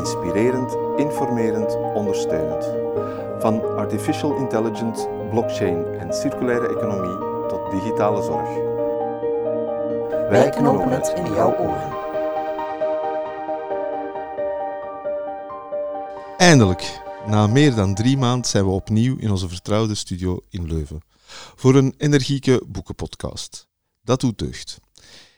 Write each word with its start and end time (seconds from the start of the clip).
Inspirerend, 0.00 0.76
informerend, 0.96 1.76
ondersteunend. 1.94 2.64
Van 3.42 3.76
artificial 3.76 4.36
intelligence, 4.36 5.08
blockchain 5.30 5.84
en 5.98 6.14
circulaire 6.14 6.68
economie 6.68 7.18
tot 7.48 7.70
digitale 7.70 8.22
zorg. 8.22 8.48
Wij 10.30 10.50
knopen 10.50 10.90
het 10.90 11.12
in 11.16 11.32
jouw 11.32 11.56
oren. 11.58 11.92
Eindelijk, 16.36 17.00
na 17.26 17.46
meer 17.46 17.74
dan 17.74 17.94
drie 17.94 18.16
maanden 18.16 18.50
zijn 18.50 18.64
we 18.64 18.70
opnieuw 18.70 19.16
in 19.16 19.30
onze 19.30 19.48
vertrouwde 19.48 19.94
studio 19.94 20.40
in 20.48 20.66
Leuven. 20.66 21.00
Voor 21.56 21.74
een 21.74 21.94
energieke 21.98 22.62
boekenpodcast. 22.66 23.68
Dat 24.02 24.20
doet 24.20 24.38
deugd. 24.38 24.80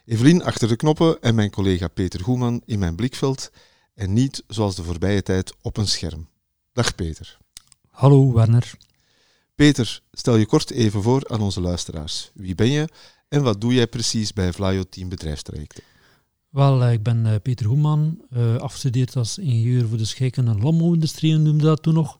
Evelien 0.04 0.44
achter 0.44 0.68
de 0.68 0.76
knoppen 0.76 1.20
en 1.20 1.34
mijn 1.34 1.50
collega 1.50 1.88
Peter 1.88 2.20
Goeman 2.20 2.62
in 2.66 2.78
mijn 2.78 2.96
blikveld 2.96 3.50
en 3.94 4.12
niet 4.12 4.44
zoals 4.46 4.76
de 4.76 4.82
voorbije 4.82 5.22
tijd 5.22 5.54
op 5.60 5.76
een 5.76 5.88
scherm. 5.88 6.28
Dag 6.72 6.94
Peter. 6.94 7.38
Hallo 7.90 8.32
Werner. 8.32 8.74
Peter, 9.54 10.02
stel 10.12 10.36
je 10.36 10.46
kort 10.46 10.70
even 10.70 11.02
voor 11.02 11.28
aan 11.28 11.40
onze 11.40 11.60
luisteraars. 11.60 12.30
Wie 12.34 12.54
ben 12.54 12.70
je 12.70 12.88
en 13.28 13.42
wat 13.42 13.60
doe 13.60 13.74
jij 13.74 13.86
precies 13.86 14.32
bij 14.32 14.52
Vlaio 14.52 14.82
Team 14.82 15.08
Bedrijfstrajecten? 15.08 15.82
Wel, 16.48 16.82
eh, 16.82 16.92
ik 16.92 17.02
ben 17.02 17.26
eh, 17.26 17.34
Peter 17.42 17.66
Hoeman, 17.66 18.22
uh, 18.30 18.56
afgestudeerd 18.56 19.16
als 19.16 19.38
ingenieur 19.38 19.88
voor 19.88 19.98
de 19.98 20.04
scheiken- 20.04 20.48
en 20.48 20.62
landbouwindustrie, 20.62 21.36
noemde 21.36 21.64
dat 21.64 21.82
toen 21.82 21.94
nog. 21.94 22.18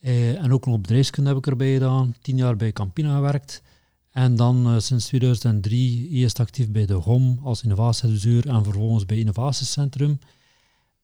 en 0.00 0.52
ook 0.52 0.66
nog 0.66 0.80
bedrijfskunde 0.80 1.28
heb 1.28 1.38
ik 1.38 1.46
erbij 1.46 1.72
gedaan, 1.72 2.14
tien 2.22 2.36
jaar 2.36 2.56
bij 2.56 2.72
Campina 2.72 3.14
gewerkt. 3.14 3.62
En 4.10 4.36
dan 4.36 4.82
sinds 4.82 5.06
2003 5.06 6.08
eerst 6.08 6.40
actief 6.40 6.70
bij 6.70 6.86
de 6.86 6.94
GOM 6.94 7.40
als 7.42 7.62
innovatieadviseur 7.62 8.48
en 8.48 8.64
vervolgens 8.64 9.06
bij 9.06 9.16
Innovatiecentrum. 9.18 10.18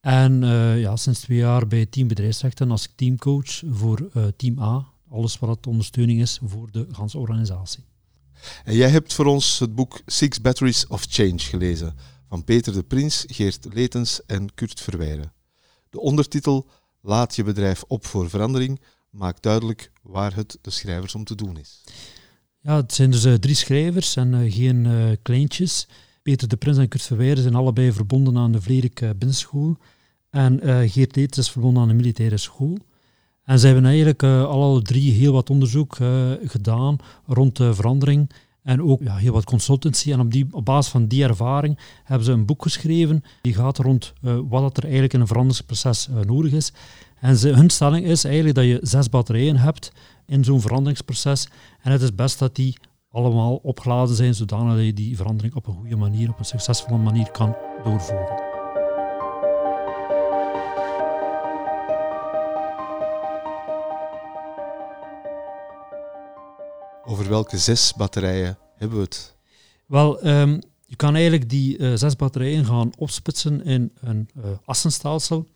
En 0.07 0.41
ja, 0.79 0.95
sinds 0.95 1.19
twee 1.19 1.37
jaar 1.37 1.67
bij 1.67 1.85
Team 1.85 2.07
Bedrijfsrechten 2.07 2.71
als 2.71 2.89
teamcoach 2.95 3.61
voor 3.69 4.09
Team 4.35 4.59
A, 4.59 4.87
alles 5.09 5.39
wat 5.39 5.67
ondersteuning 5.67 6.21
is 6.21 6.39
voor 6.43 6.71
de 6.71 6.87
ganse 6.91 7.17
organisatie. 7.17 7.83
En 8.63 8.75
jij 8.75 8.89
hebt 8.89 9.13
voor 9.13 9.25
ons 9.25 9.59
het 9.59 9.75
boek 9.75 10.01
Six 10.05 10.41
Batteries 10.41 10.87
of 10.87 11.05
Change 11.09 11.39
gelezen 11.39 11.95
van 12.29 12.43
Peter 12.43 12.73
de 12.73 12.83
Prins, 12.83 13.23
Geert 13.27 13.67
Letens 13.73 14.25
en 14.25 14.53
Kurt 14.53 14.81
Verwijren. 14.81 15.31
De 15.89 15.99
ondertitel 15.99 16.67
Laat 17.01 17.35
je 17.35 17.43
bedrijf 17.43 17.83
op 17.87 18.05
voor 18.05 18.29
verandering 18.29 18.79
maakt 19.09 19.43
duidelijk 19.43 19.91
waar 20.01 20.35
het 20.35 20.57
de 20.61 20.71
schrijvers 20.71 21.15
om 21.15 21.23
te 21.23 21.35
doen 21.35 21.57
is. 21.57 21.83
Ja, 22.61 22.75
het 22.75 22.93
zijn 22.93 23.11
dus 23.11 23.25
uh, 23.25 23.33
drie 23.33 23.55
schrijvers 23.55 24.15
en 24.15 24.51
geen 24.51 25.17
kleintjes. 25.21 25.87
Peter 26.21 26.47
de 26.47 26.57
Prins 26.57 26.77
en 26.77 26.87
Kurt 26.87 27.03
Verwijren 27.03 27.43
zijn 27.43 27.55
allebei 27.55 27.91
verbonden 27.91 28.37
aan 28.37 28.51
de 28.51 28.61
Vlerik 28.61 28.99
Binnenschool. 28.99 29.77
En 30.37 30.59
Geert 30.89 31.15
Letens 31.15 31.37
is 31.37 31.51
verbonden 31.51 31.81
aan 31.81 31.87
de 31.87 31.93
militaire 31.93 32.37
school. 32.37 32.77
En 33.43 33.59
ze 33.59 33.65
hebben 33.65 33.85
eigenlijk 33.85 34.23
alle 34.23 34.81
drie 34.81 35.11
heel 35.11 35.33
wat 35.33 35.49
onderzoek 35.49 35.97
gedaan 36.43 36.97
rond 37.25 37.55
de 37.55 37.73
verandering 37.73 38.29
en 38.67 38.81
ook 38.81 39.03
ja, 39.03 39.15
heel 39.15 39.33
wat 39.33 39.43
consultancy. 39.43 40.11
En 40.11 40.19
op, 40.19 40.31
die, 40.31 40.47
op 40.51 40.65
basis 40.65 40.91
van 40.91 41.07
die 41.07 41.23
ervaring 41.23 41.79
hebben 42.03 42.25
ze 42.25 42.31
een 42.31 42.45
boek 42.45 42.61
geschreven 42.61 43.23
die 43.41 43.53
gaat 43.53 43.77
rond 43.77 44.13
uh, 44.21 44.39
wat 44.49 44.77
er 44.77 44.83
eigenlijk 44.83 45.13
in 45.13 45.19
een 45.19 45.27
veranderingsproces 45.27 46.07
uh, 46.07 46.19
nodig 46.19 46.51
is. 46.51 46.73
En 47.19 47.55
hun 47.55 47.69
stelling 47.69 48.05
is 48.05 48.23
eigenlijk 48.23 48.55
dat 48.55 48.65
je 48.65 48.79
zes 48.81 49.09
batterijen 49.09 49.57
hebt 49.57 49.91
in 50.25 50.43
zo'n 50.43 50.61
veranderingsproces. 50.61 51.47
En 51.81 51.91
het 51.91 52.01
is 52.01 52.15
best 52.15 52.39
dat 52.39 52.55
die 52.55 52.77
allemaal 53.09 53.55
opgeladen 53.55 54.15
zijn, 54.15 54.33
zodanig 54.33 54.75
dat 54.75 54.85
je 54.85 54.93
die 54.93 55.15
verandering 55.15 55.55
op 55.55 55.67
een 55.67 55.73
goede 55.73 55.95
manier, 55.95 56.29
op 56.29 56.39
een 56.39 56.45
succesvolle 56.45 56.97
manier 56.97 57.31
kan 57.31 57.55
doorvoeren. 57.83 58.46
Welke 67.27 67.57
zes 67.57 67.93
batterijen 67.93 68.57
hebben 68.75 68.97
we 68.97 69.03
het? 69.03 69.35
Wel, 69.85 70.27
um, 70.27 70.61
je 70.85 70.95
kan 70.95 71.13
eigenlijk 71.13 71.49
die 71.49 71.77
uh, 71.77 71.95
zes 71.95 72.15
batterijen 72.15 72.65
gaan 72.65 72.91
opsplitsen 72.97 73.63
in 73.63 73.91
een 73.99 74.29
uh, 74.37 74.43
assenstelsel, 74.65 75.47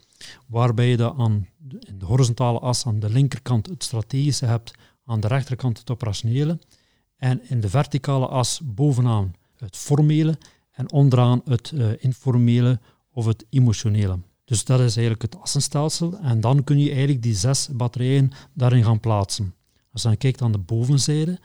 waarbij 0.48 0.88
je 0.88 0.98
de 0.98 1.14
aan 1.14 1.48
de, 1.58 1.80
in 1.80 2.00
de 2.00 2.06
horizontale 2.06 2.60
as 2.60 2.86
aan 2.86 3.00
de 3.00 3.10
linkerkant 3.10 3.68
het 3.68 3.84
strategische 3.84 4.46
hebt, 4.46 4.72
aan 5.06 5.20
de 5.20 5.28
rechterkant 5.28 5.78
het 5.78 5.92
operationele, 5.92 6.60
en 7.18 7.50
in 7.50 7.62
de 7.62 7.70
verticale 7.70 8.28
as 8.28 8.62
bovenaan 8.64 9.34
het 9.58 9.78
formele 9.78 10.38
en 10.72 10.92
onderaan 10.92 11.42
het 11.46 11.72
uh, 11.74 11.92
informele 11.98 12.80
of 13.12 13.26
het 13.26 13.46
emotionele. 13.50 14.20
Dus 14.46 14.66
dat 14.66 14.80
is 14.80 14.96
eigenlijk 14.96 15.22
het 15.22 15.42
assenstelsel. 15.42 16.18
En 16.18 16.42
dan 16.42 16.64
kun 16.64 16.80
je 16.80 16.90
eigenlijk 16.90 17.22
die 17.22 17.36
zes 17.36 17.70
batterijen 17.72 18.32
daarin 18.54 18.84
gaan 18.84 19.00
plaatsen. 19.00 19.54
Als 19.92 20.02
je 20.02 20.08
dan 20.08 20.18
kijkt 20.18 20.42
aan 20.42 20.52
de 20.52 20.58
bovenzijde, 20.58 21.40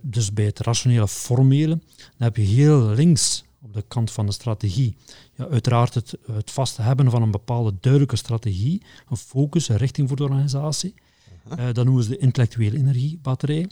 dus 0.00 0.32
bij 0.32 0.44
het 0.44 0.58
rationele 0.58 1.08
formele, 1.08 1.78
dan 1.96 2.26
heb 2.26 2.36
je 2.36 2.42
heel 2.42 2.80
links 2.80 3.44
op 3.62 3.74
de 3.74 3.84
kant 3.88 4.10
van 4.10 4.26
de 4.26 4.32
strategie, 4.32 4.96
ja, 5.34 5.46
uiteraard 5.46 5.94
het, 5.94 6.18
het 6.32 6.50
vast 6.50 6.76
hebben 6.76 7.10
van 7.10 7.22
een 7.22 7.30
bepaalde 7.30 7.74
duidelijke 7.80 8.16
strategie, 8.16 8.82
een 9.08 9.16
focus, 9.16 9.68
een 9.68 9.76
richting 9.76 10.08
voor 10.08 10.16
de 10.16 10.22
organisatie. 10.22 10.94
Uh 10.94 11.52
-huh. 11.52 11.68
uh, 11.68 11.74
dat 11.74 11.84
noemen 11.84 12.02
ze 12.02 12.08
de 12.08 12.18
intellectuele 12.18 12.78
energiebatterij. 12.78 13.68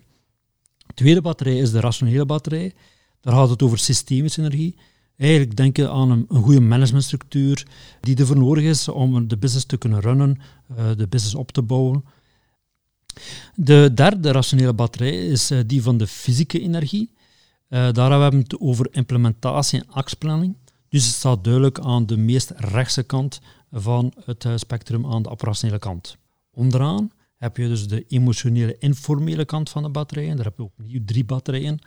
De 0.86 0.94
tweede 0.94 1.20
batterij 1.20 1.58
is 1.58 1.70
de 1.70 1.80
rationele 1.80 2.26
batterij. 2.26 2.72
Daar 3.20 3.34
gaat 3.34 3.50
het 3.50 3.62
over 3.62 3.78
systemische 3.78 4.40
energie. 4.40 4.76
Eigenlijk 5.16 5.56
denken 5.56 5.90
aan 5.90 6.10
een, 6.10 6.24
een 6.28 6.42
goede 6.42 6.60
managementstructuur 6.60 7.66
die 8.00 8.16
ervoor 8.16 8.38
nodig 8.38 8.64
is 8.64 8.88
om 8.88 9.28
de 9.28 9.36
business 9.36 9.66
te 9.66 9.76
kunnen 9.76 10.00
runnen, 10.00 10.40
uh, 10.70 10.76
de 10.96 11.06
business 11.08 11.34
op 11.34 11.52
te 11.52 11.62
bouwen. 11.62 12.04
De 13.54 13.90
derde 13.94 14.30
rationele 14.30 14.72
batterij 14.72 15.26
is 15.26 15.50
uh, 15.50 15.60
die 15.66 15.82
van 15.82 15.96
de 15.96 16.06
fysieke 16.06 16.60
energie. 16.60 17.10
Uh, 17.68 17.92
daar 17.92 18.10
hebben 18.10 18.30
we 18.30 18.36
het 18.36 18.60
over 18.60 18.88
implementatie 18.90 19.80
en 19.80 19.90
actieplanning. 19.90 20.56
Dus 20.88 21.06
het 21.06 21.14
staat 21.14 21.44
duidelijk 21.44 21.78
aan 21.78 22.06
de 22.06 22.16
meest 22.16 22.52
rechtse 22.56 23.02
kant 23.02 23.40
van 23.70 24.12
het 24.24 24.44
uh, 24.44 24.52
spectrum 24.56 25.06
aan 25.06 25.22
de 25.22 25.30
operationele 25.30 25.78
kant. 25.78 26.16
Onderaan 26.52 27.10
heb 27.36 27.56
je 27.56 27.68
dus 27.68 27.88
de 27.88 28.04
emotionele, 28.08 28.76
informele 28.78 29.44
kant 29.44 29.70
van 29.70 29.82
de 29.82 29.88
batterijen. 29.88 30.36
Daar 30.36 30.44
heb 30.44 30.56
je 30.56 30.62
opnieuw 30.62 31.04
drie 31.04 31.24
batterijen. 31.24 31.78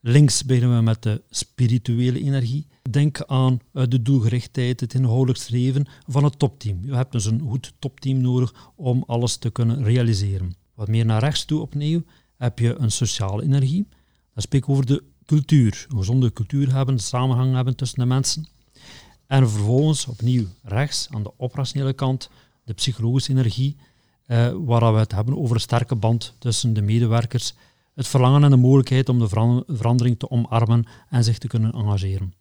Links 0.00 0.44
beginnen 0.44 0.76
we 0.76 0.82
met 0.82 1.02
de 1.02 1.22
spirituele 1.30 2.20
energie. 2.20 2.66
Denk 2.90 3.24
aan 3.24 3.60
de 3.72 4.02
doelgerichtheid, 4.02 4.80
het 4.80 4.94
inhoudelijk 4.94 5.38
streven 5.38 5.86
van 6.06 6.24
het 6.24 6.38
topteam. 6.38 6.78
Je 6.84 6.94
hebt 6.94 7.12
dus 7.12 7.24
een 7.24 7.40
goed 7.40 7.72
topteam 7.78 8.20
nodig 8.20 8.72
om 8.76 9.04
alles 9.06 9.36
te 9.36 9.50
kunnen 9.50 9.84
realiseren. 9.84 10.56
Wat 10.82 10.90
meer 10.90 11.06
naar 11.06 11.20
rechts 11.20 11.44
toe 11.44 11.60
opnieuw 11.60 12.02
heb 12.36 12.58
je 12.58 12.74
een 12.78 12.90
sociale 12.90 13.42
energie. 13.42 13.86
Dan 14.34 14.42
spreek 14.42 14.62
ik 14.62 14.68
over 14.68 14.86
de 14.86 15.02
cultuur. 15.26 15.86
Een 15.88 15.96
gezonde 15.96 16.32
cultuur 16.32 16.74
hebben, 16.74 16.98
samenhang 16.98 17.54
hebben 17.54 17.76
tussen 17.76 17.98
de 17.98 18.04
mensen. 18.04 18.48
En 19.26 19.50
vervolgens 19.50 20.06
opnieuw 20.06 20.46
rechts 20.62 21.08
aan 21.10 21.22
de 21.22 21.32
operationele 21.36 21.92
kant 21.92 22.30
de 22.64 22.72
psychologische 22.72 23.30
energie, 23.30 23.76
eh, 24.26 24.52
waar 24.64 24.92
we 24.92 24.98
het 24.98 25.12
hebben 25.12 25.38
over 25.38 25.54
een 25.54 25.60
sterke 25.60 25.94
band 25.94 26.34
tussen 26.38 26.72
de 26.72 26.82
medewerkers, 26.82 27.54
het 27.94 28.08
verlangen 28.08 28.44
en 28.44 28.50
de 28.50 28.56
mogelijkheid 28.56 29.08
om 29.08 29.18
de 29.18 29.28
verandering 29.66 30.18
te 30.18 30.30
omarmen 30.30 30.86
en 31.08 31.24
zich 31.24 31.38
te 31.38 31.46
kunnen 31.46 31.72
engageren. 31.72 32.34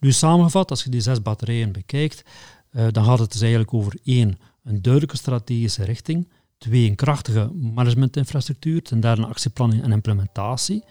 Nu 0.00 0.12
samengevat, 0.12 0.70
als 0.70 0.84
je 0.84 0.90
die 0.90 1.00
zes 1.00 1.22
batterijen 1.22 1.72
bekijkt, 1.72 2.22
eh, 2.70 2.86
dan 2.90 3.04
gaat 3.04 3.18
het 3.18 3.32
dus 3.32 3.40
eigenlijk 3.40 3.74
over 3.74 3.98
één, 4.04 4.38
een 4.62 4.82
duidelijke 4.82 5.16
strategische 5.16 5.84
richting, 5.84 6.28
Twee, 6.58 6.88
een 6.88 6.94
krachtige 6.94 7.50
managementinfrastructuur. 7.52 8.82
Ten 8.82 9.00
derde, 9.00 9.22
een 9.22 9.28
actieplanning 9.28 9.82
en 9.82 9.92
implementatie. 9.92 10.84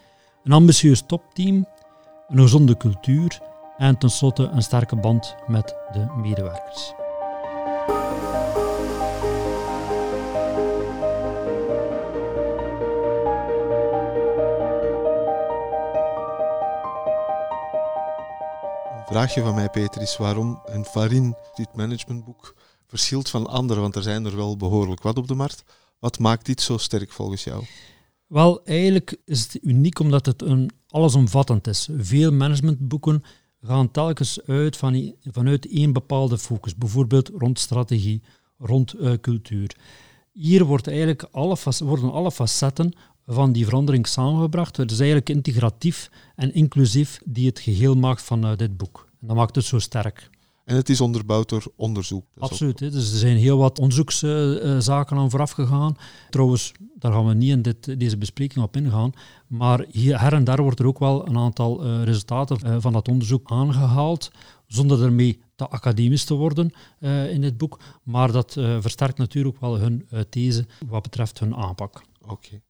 Een 0.44 0.52
ambitieus 0.52 1.02
topteam. 1.06 1.66
Een 2.28 2.38
gezonde 2.38 2.76
cultuur. 2.76 3.40
En 3.76 3.98
tenslotte 3.98 4.42
een 4.42 4.62
sterke 4.62 4.96
band 4.96 5.34
met 5.46 5.76
de 5.92 6.06
medewerkers. 6.16 6.92
Een 18.96 19.12
vraagje 19.12 19.42
van 19.42 19.54
mij, 19.54 19.68
Peter, 19.70 20.02
is 20.02 20.16
waarom 20.16 20.60
een 20.64 20.84
Farin, 20.84 21.36
dit 21.54 21.68
managementboek, 21.74 22.54
verschilt 22.86 23.28
van 23.28 23.46
andere, 23.46 23.80
want 23.80 23.96
er 23.96 24.02
zijn 24.02 24.24
er 24.24 24.36
wel 24.36 24.56
behoorlijk 24.56 25.02
wat 25.02 25.18
op 25.18 25.28
de 25.28 25.34
markt. 25.34 25.64
Wat 25.98 26.18
maakt 26.18 26.46
dit 26.46 26.60
zo 26.60 26.76
sterk 26.76 27.12
volgens 27.12 27.44
jou? 27.44 27.64
Wel, 28.26 28.64
eigenlijk 28.64 29.16
is 29.24 29.42
het 29.42 29.58
uniek 29.62 29.98
omdat 29.98 30.26
het 30.26 30.42
een 30.42 30.70
allesomvattend 30.88 31.66
is. 31.66 31.88
Veel 31.96 32.32
managementboeken 32.32 33.22
gaan 33.62 33.90
telkens 33.90 34.40
uit 34.46 34.76
van, 34.76 35.14
vanuit 35.22 35.68
één 35.68 35.92
bepaalde 35.92 36.38
focus, 36.38 36.76
bijvoorbeeld 36.76 37.30
rond 37.34 37.58
strategie, 37.58 38.22
rond 38.58 38.94
uh, 38.94 39.12
cultuur. 39.20 39.76
Hier 40.32 40.64
wordt 40.64 40.86
eigenlijk 40.86 41.28
alle, 41.30 41.56
worden 41.78 42.12
alle 42.12 42.32
facetten 42.32 42.92
van 43.26 43.52
die 43.52 43.64
verandering 43.64 44.06
samengebracht. 44.06 44.76
Het 44.76 44.90
is 44.90 44.98
eigenlijk 44.98 45.28
integratief 45.28 46.10
en 46.36 46.54
inclusief 46.54 47.20
die 47.24 47.46
het 47.46 47.58
geheel 47.58 47.94
maakt 47.94 48.22
van 48.22 48.46
uh, 48.46 48.56
dit 48.56 48.76
boek. 48.76 49.08
En 49.20 49.26
dat 49.26 49.36
maakt 49.36 49.56
het 49.56 49.64
zo 49.64 49.78
sterk. 49.78 50.30
En 50.66 50.76
het 50.76 50.88
is 50.88 51.00
onderbouwd 51.00 51.48
door 51.48 51.72
onderzoek. 51.76 52.24
Absoluut. 52.38 52.82
Ook... 52.82 52.92
Dus 52.92 53.12
er 53.12 53.18
zijn 53.18 53.36
heel 53.36 53.58
wat 53.58 53.78
onderzoekszaken 53.78 55.16
aan 55.16 55.30
vooraf 55.30 55.50
gegaan. 55.50 55.96
Trouwens, 56.30 56.72
daar 56.94 57.12
gaan 57.12 57.26
we 57.26 57.34
niet 57.34 57.50
in 57.50 57.62
dit, 57.62 58.00
deze 58.00 58.16
bespreking 58.16 58.64
op 58.64 58.76
ingaan. 58.76 59.12
Maar 59.46 59.84
hier, 59.90 60.20
her 60.20 60.32
en 60.32 60.44
daar 60.44 60.62
wordt 60.62 60.78
er 60.78 60.86
ook 60.86 60.98
wel 60.98 61.28
een 61.28 61.36
aantal 61.36 61.86
uh, 61.86 62.02
resultaten 62.02 62.58
uh, 62.66 62.76
van 62.78 62.92
dat 62.92 63.08
onderzoek 63.08 63.50
aangehaald, 63.50 64.30
zonder 64.66 65.02
ermee 65.02 65.40
te 65.54 65.68
academisch 65.68 66.24
te 66.24 66.34
worden 66.34 66.72
uh, 67.00 67.32
in 67.32 67.40
dit 67.40 67.56
boek. 67.56 67.80
Maar 68.02 68.32
dat 68.32 68.52
versterkt 68.52 69.18
natuurlijk 69.18 69.60
wel 69.60 69.78
hun 69.78 70.08
these 70.28 70.66
wat 70.88 71.02
betreft 71.02 71.38
hun 71.38 71.54
aanpak. 71.54 72.02
Oké. 72.26 72.60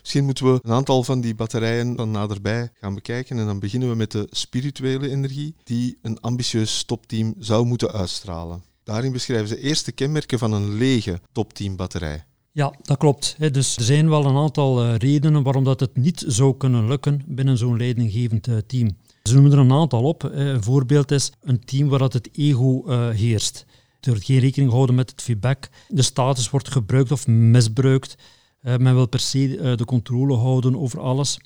Misschien 0.00 0.24
moeten 0.24 0.52
we 0.52 0.60
een 0.62 0.72
aantal 0.72 1.02
van 1.04 1.20
die 1.20 1.34
batterijen 1.34 1.96
dan 1.96 2.10
naderbij 2.10 2.70
gaan 2.80 2.94
bekijken. 2.94 3.38
En 3.38 3.46
dan 3.46 3.58
beginnen 3.58 3.88
we 3.88 3.94
met 3.94 4.10
de 4.10 4.26
spirituele 4.30 5.08
energie, 5.10 5.54
die 5.64 5.98
een 6.02 6.20
ambitieus 6.20 6.84
topteam 6.84 7.34
zou 7.38 7.66
moeten 7.66 7.92
uitstralen. 7.92 8.62
Daarin 8.84 9.12
beschrijven 9.12 9.48
ze 9.48 9.60
eerst 9.60 9.84
de 9.84 9.92
kenmerken 9.92 10.38
van 10.38 10.52
een 10.52 10.74
lege 10.74 11.20
topteambatterij. 11.32 12.24
Ja, 12.52 12.74
dat 12.82 12.98
klopt. 12.98 13.36
Dus 13.52 13.76
er 13.76 13.82
zijn 13.82 14.08
wel 14.08 14.24
een 14.24 14.36
aantal 14.36 14.82
eh, 14.82 14.96
redenen 14.96 15.42
waarom 15.42 15.64
dat 15.64 15.80
het 15.80 15.96
niet 15.96 16.24
zou 16.26 16.56
kunnen 16.56 16.88
lukken 16.88 17.22
binnen 17.26 17.58
zo'n 17.58 17.76
leidinggevend 17.76 18.48
eh, 18.48 18.56
team. 18.66 18.96
Ze 19.22 19.32
noemen 19.32 19.52
er 19.52 19.58
een 19.58 19.72
aantal 19.72 20.02
op. 20.02 20.22
Een 20.22 20.62
voorbeeld 20.62 21.10
is 21.10 21.32
een 21.40 21.64
team 21.64 21.88
waar 21.88 22.00
het 22.00 22.28
ego 22.32 22.84
uh, 22.86 23.08
heerst. 23.08 23.66
Er 24.00 24.10
wordt 24.10 24.24
geen 24.24 24.38
rekening 24.38 24.70
gehouden 24.70 24.96
met 24.96 25.10
het 25.10 25.22
feedback. 25.22 25.68
De 25.88 26.02
status 26.02 26.50
wordt 26.50 26.70
gebruikt 26.70 27.12
of 27.12 27.26
misbruikt. 27.26 28.16
Uh, 28.62 28.76
men 28.76 28.94
wil 28.94 29.06
per 29.06 29.20
se 29.20 29.38
uh, 29.38 29.76
de 29.76 29.84
controle 29.84 30.36
houden 30.36 30.76
over 30.76 31.00
alles. 31.00 31.38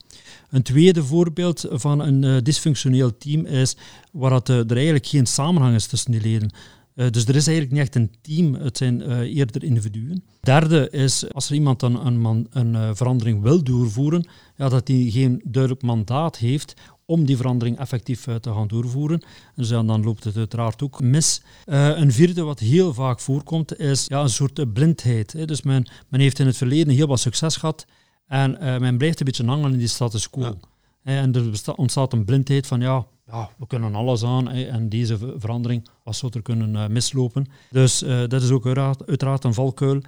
Een 0.51 0.63
tweede 0.63 1.05
voorbeeld 1.05 1.67
van 1.71 2.01
een 2.01 2.23
uh, 2.23 2.37
dysfunctioneel 2.43 3.17
team 3.19 3.47
is 3.47 3.77
waar 4.13 4.43
er 4.45 4.73
eigenlijk 4.73 5.07
geen 5.07 5.27
samenhang 5.27 5.75
is 5.75 5.87
tussen 5.87 6.13
die 6.13 6.21
leden. 6.21 6.51
dus 6.95 7.27
er 7.27 7.37
is 7.37 7.47
eigenlijk 7.47 7.71
niet 7.71 7.81
echt 7.81 7.95
een 7.95 8.11
team, 8.21 8.55
het 8.55 8.77
zijn 8.77 9.23
eerder 9.23 9.65
individuen. 9.65 10.25
Derde 10.41 10.91
is, 10.91 11.33
als 11.33 11.49
er 11.49 11.55
iemand 11.55 11.83
een, 11.83 12.07
een, 12.07 12.21
man, 12.21 12.47
een 12.51 12.97
verandering 12.97 13.43
wil 13.43 13.63
doorvoeren, 13.63 14.29
ja, 14.57 14.69
dat 14.69 14.89
hij 14.89 15.07
geen 15.11 15.41
duidelijk 15.45 15.83
mandaat 15.83 16.37
heeft 16.37 16.75
om 17.07 17.25
die 17.25 17.37
verandering 17.37 17.79
effectief 17.79 18.23
te 18.41 18.53
gaan 18.53 18.69
doorvoeren. 18.69 19.23
Dus 19.55 19.69
dan 19.69 20.05
loopt 20.05 20.25
het 20.25 20.37
uiteraard 20.37 20.83
ook 20.83 21.01
mis. 21.01 21.43
Uh, 21.67 21.99
een 21.99 22.13
vierde 22.13 22.43
wat 22.43 22.59
heel 22.59 22.95
vaak 22.95 23.21
voorkomt 23.21 23.79
is 23.79 24.07
ja, 24.07 24.21
een 24.21 24.29
soort 24.29 24.73
blindheid. 24.73 25.33
Hè. 25.33 25.45
Dus 25.45 25.63
men, 25.63 25.87
men 26.09 26.21
heeft 26.21 26.39
in 26.39 26.47
het 26.47 26.57
verleden 26.57 26.95
heel 26.95 27.07
wat 27.07 27.21
succes 27.21 27.57
gehad 27.57 27.87
en 28.27 28.57
uh, 28.63 28.79
men 28.79 28.99
blijft 28.99 29.19
een 29.21 29.27
beetje 29.27 29.45
hangen 29.45 29.73
in 29.73 29.79
die 29.79 29.89
status 29.89 30.31
quo. 30.31 30.43
Ja. 30.43 30.55
En 31.03 31.35
er 31.35 31.75
ontstaat 31.77 32.13
een 32.13 32.25
blindheid 32.25 32.67
van 32.67 32.81
ja, 32.81 33.07
ja, 33.27 33.51
we 33.59 33.67
kunnen 33.67 33.95
alles 33.95 34.25
aan 34.25 34.49
hè, 34.49 34.65
en 34.65 34.89
deze 34.89 35.19
verandering, 35.39 35.89
wat 36.05 36.17
zou 36.17 36.33
er 36.35 36.43
kunnen 36.43 36.75
uh, 36.75 36.87
mislopen? 36.87 37.47
Dus 37.71 37.99
dat 38.29 38.43
is 38.43 38.51
ook 38.51 38.67
uiteraard, 38.67 39.07
uiteraard 39.07 39.45
een 39.45 39.55
valkuil. 39.55 40.01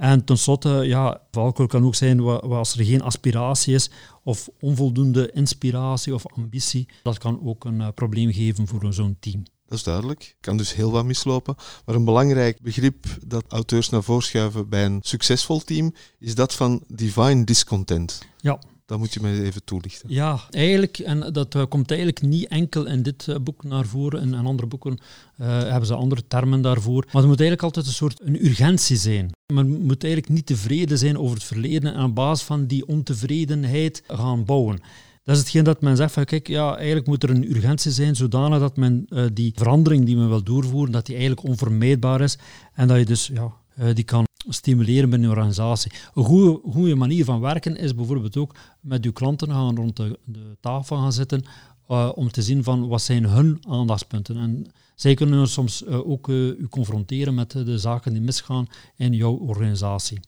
En 0.00 0.24
tenslotte, 0.24 0.68
ja, 0.68 1.20
valkuil 1.30 1.68
kan 1.68 1.84
ook 1.84 1.94
zijn 1.94 2.20
als 2.20 2.76
er 2.76 2.84
geen 2.84 3.02
aspiratie 3.02 3.74
is 3.74 3.90
of 4.22 4.48
onvoldoende 4.60 5.30
inspiratie 5.32 6.14
of 6.14 6.26
ambitie. 6.26 6.88
Dat 7.02 7.18
kan 7.18 7.40
ook 7.44 7.64
een 7.64 7.80
uh, 7.80 7.88
probleem 7.94 8.32
geven 8.32 8.66
voor 8.66 8.92
zo'n 8.92 9.16
team. 9.20 9.42
Dat 9.66 9.78
is 9.78 9.84
duidelijk. 9.84 10.36
Kan 10.40 10.56
dus 10.56 10.74
heel 10.74 10.90
wat 10.90 11.04
mislopen. 11.04 11.54
Maar 11.84 11.94
een 11.94 12.04
belangrijk 12.04 12.60
begrip 12.62 13.06
dat 13.26 13.44
auteurs 13.48 13.88
naar 13.88 14.02
voren 14.02 14.22
schuiven 14.22 14.68
bij 14.68 14.84
een 14.84 14.98
succesvol 15.02 15.60
team 15.60 15.94
is 16.18 16.34
dat 16.34 16.54
van 16.54 16.82
divine 16.86 17.44
discontent. 17.44 18.22
Ja, 18.36 18.58
dat 18.90 18.98
moet 18.98 19.14
je 19.14 19.20
mij 19.20 19.40
even 19.40 19.64
toelichten. 19.64 20.08
Ja, 20.12 20.40
eigenlijk, 20.50 20.98
en 20.98 21.32
dat 21.32 21.54
uh, 21.54 21.62
komt 21.68 21.90
eigenlijk 21.90 22.22
niet 22.22 22.48
enkel 22.48 22.86
in 22.86 23.02
dit 23.02 23.26
uh, 23.26 23.36
boek 23.36 23.64
naar 23.64 23.86
voren. 23.86 24.20
In, 24.22 24.34
in 24.34 24.46
andere 24.46 24.68
boeken 24.68 24.98
uh, 25.40 25.46
hebben 25.46 25.86
ze 25.86 25.94
andere 25.94 26.26
termen 26.26 26.60
daarvoor. 26.62 27.04
Maar 27.12 27.22
er 27.22 27.28
moet 27.28 27.40
eigenlijk 27.40 27.62
altijd 27.62 27.86
een 27.86 27.92
soort 27.92 28.20
een 28.22 28.44
urgentie 28.46 28.96
zijn. 28.96 29.30
Men 29.52 29.82
moet 29.82 30.04
eigenlijk 30.04 30.32
niet 30.32 30.46
tevreden 30.46 30.98
zijn 30.98 31.18
over 31.18 31.34
het 31.34 31.44
verleden 31.44 31.94
en 31.94 32.04
op 32.04 32.14
basis 32.14 32.46
van 32.46 32.66
die 32.66 32.86
ontevredenheid 32.86 34.02
gaan 34.06 34.44
bouwen. 34.44 34.80
Dat 35.24 35.34
is 35.34 35.40
hetgeen 35.40 35.64
dat 35.64 35.80
men 35.80 35.96
zegt 35.96 36.12
van 36.12 36.24
kijk, 36.24 36.48
ja, 36.48 36.76
eigenlijk 36.76 37.06
moet 37.06 37.22
er 37.22 37.30
een 37.30 37.50
urgentie 37.50 37.90
zijn 37.90 38.16
zodanig 38.16 38.58
dat 38.58 38.76
men 38.76 39.06
die 39.32 39.52
verandering 39.54 40.04
die 40.04 40.16
men 40.16 40.28
wil 40.28 40.42
doorvoeren, 40.42 40.92
dat 40.92 41.06
die 41.06 41.16
eigenlijk 41.16 41.46
onvermijdbaar 41.48 42.20
is 42.20 42.38
en 42.74 42.88
dat 42.88 42.98
je 42.98 43.04
dus 43.04 43.30
ja, 43.34 43.52
die 43.92 44.04
kan 44.04 44.28
stimuleren 44.48 45.10
binnen 45.10 45.30
een 45.30 45.36
organisatie. 45.36 45.92
Een 46.14 46.24
goede, 46.24 46.60
goede 46.70 46.94
manier 46.94 47.24
van 47.24 47.40
werken 47.40 47.76
is 47.76 47.94
bijvoorbeeld 47.94 48.36
ook 48.36 48.54
met 48.80 49.04
uw 49.04 49.12
klanten 49.12 49.50
gaan 49.50 49.76
rond 49.76 49.96
de, 49.96 50.18
de 50.24 50.56
tafel 50.60 50.96
gaan 50.96 51.12
zitten 51.12 51.44
uh, 51.88 52.10
om 52.14 52.30
te 52.30 52.42
zien 52.42 52.64
van 52.64 52.88
wat 52.88 53.02
zijn 53.02 53.24
hun 53.24 53.62
aandachtspunten. 53.68 54.36
En 54.36 54.66
zij 54.94 55.14
kunnen 55.14 55.48
soms 55.48 55.82
uh, 55.82 56.10
ook 56.10 56.28
uh, 56.28 56.36
u 56.36 56.68
confronteren 56.68 57.34
met 57.34 57.50
de 57.50 57.78
zaken 57.78 58.12
die 58.12 58.22
misgaan 58.22 58.66
in 58.96 59.12
jouw 59.12 59.36
organisatie. 59.36 60.20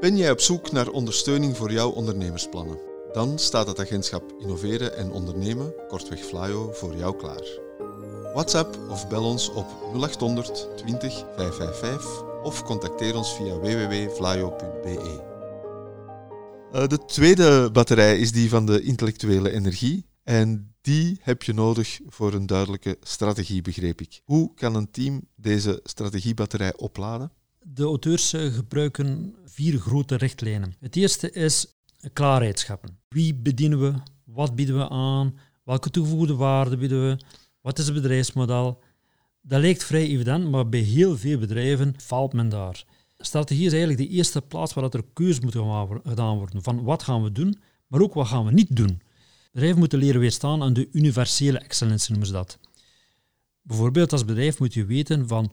Ben 0.00 0.16
jij 0.16 0.30
op 0.30 0.40
zoek 0.40 0.72
naar 0.72 0.88
ondersteuning 0.88 1.56
voor 1.56 1.72
jouw 1.72 1.90
ondernemersplannen? 1.90 2.78
Dan 3.12 3.38
staat 3.38 3.66
het 3.66 3.80
agentschap 3.80 4.34
Innoveren 4.38 4.96
en 4.96 5.10
Ondernemen, 5.10 5.74
kortweg 5.88 6.20
Flyo, 6.20 6.70
voor 6.72 6.96
jou 6.96 7.16
klaar. 7.16 7.60
WhatsApp 8.34 8.78
of 8.90 9.08
bel 9.08 9.24
ons 9.24 9.50
op 9.52 9.66
0800 9.94 10.68
20 10.76 11.24
555 11.36 12.31
of 12.42 12.62
contacteer 12.62 13.16
ons 13.16 13.34
via 13.34 13.58
www.vlaio.be. 13.58 15.30
Uh, 16.72 16.86
de 16.86 17.04
tweede 17.04 17.70
batterij 17.72 18.18
is 18.18 18.32
die 18.32 18.48
van 18.48 18.66
de 18.66 18.82
intellectuele 18.82 19.50
energie. 19.50 20.06
En 20.22 20.74
die 20.80 21.18
heb 21.20 21.42
je 21.42 21.52
nodig 21.52 22.00
voor 22.06 22.32
een 22.32 22.46
duidelijke 22.46 22.96
strategie, 23.00 23.62
begreep 23.62 24.00
ik. 24.00 24.20
Hoe 24.24 24.54
kan 24.54 24.74
een 24.74 24.90
team 24.90 25.28
deze 25.36 25.80
strategiebatterij 25.84 26.76
opladen? 26.76 27.32
De 27.60 27.84
auteurs 27.84 28.32
eh, 28.32 28.52
gebruiken 28.52 29.34
vier 29.44 29.78
grote 29.78 30.16
richtlijnen. 30.16 30.74
Het 30.80 30.96
eerste 30.96 31.30
is 31.30 31.66
klaarheid 32.12 32.58
scheppen. 32.58 32.98
Wie 33.08 33.34
bedienen 33.34 33.80
we? 33.80 33.94
Wat 34.24 34.54
bieden 34.54 34.76
we 34.76 34.88
aan? 34.88 35.38
Welke 35.64 35.90
toegevoegde 35.90 36.34
waarde 36.34 36.76
bieden 36.76 37.08
we? 37.08 37.24
Wat 37.60 37.78
is 37.78 37.84
het 37.84 37.94
bedrijfsmodel? 37.94 38.82
Dat 39.42 39.60
lijkt 39.60 39.84
vrij 39.84 40.06
evident, 40.06 40.50
maar 40.50 40.68
bij 40.68 40.80
heel 40.80 41.16
veel 41.16 41.38
bedrijven 41.38 41.94
faalt 41.98 42.32
men 42.32 42.48
daar. 42.48 42.84
Strategie 43.18 43.66
is 43.66 43.72
eigenlijk 43.72 44.08
de 44.08 44.16
eerste 44.16 44.42
plaats 44.42 44.74
waar 44.74 44.84
er 44.84 45.04
keuzes 45.12 45.40
moeten 45.40 46.00
gedaan 46.04 46.36
worden 46.36 46.62
van 46.62 46.82
wat 46.82 47.02
gaan 47.02 47.22
we 47.22 47.32
doen, 47.32 47.60
maar 47.86 48.00
ook 48.00 48.14
wat 48.14 48.26
gaan 48.26 48.44
we 48.44 48.52
niet 48.52 48.76
doen. 48.76 49.02
Bedrijven 49.52 49.78
moeten 49.78 49.98
leren 49.98 50.20
weerstaan 50.20 50.62
aan 50.62 50.72
de 50.72 50.88
universele 50.92 51.58
excellentie, 51.58 52.10
noemen 52.10 52.26
ze 52.26 52.32
dat. 52.32 52.58
Bijvoorbeeld 53.62 54.12
als 54.12 54.24
bedrijf 54.24 54.58
moet 54.58 54.74
je 54.74 54.84
weten 54.84 55.28
van 55.28 55.52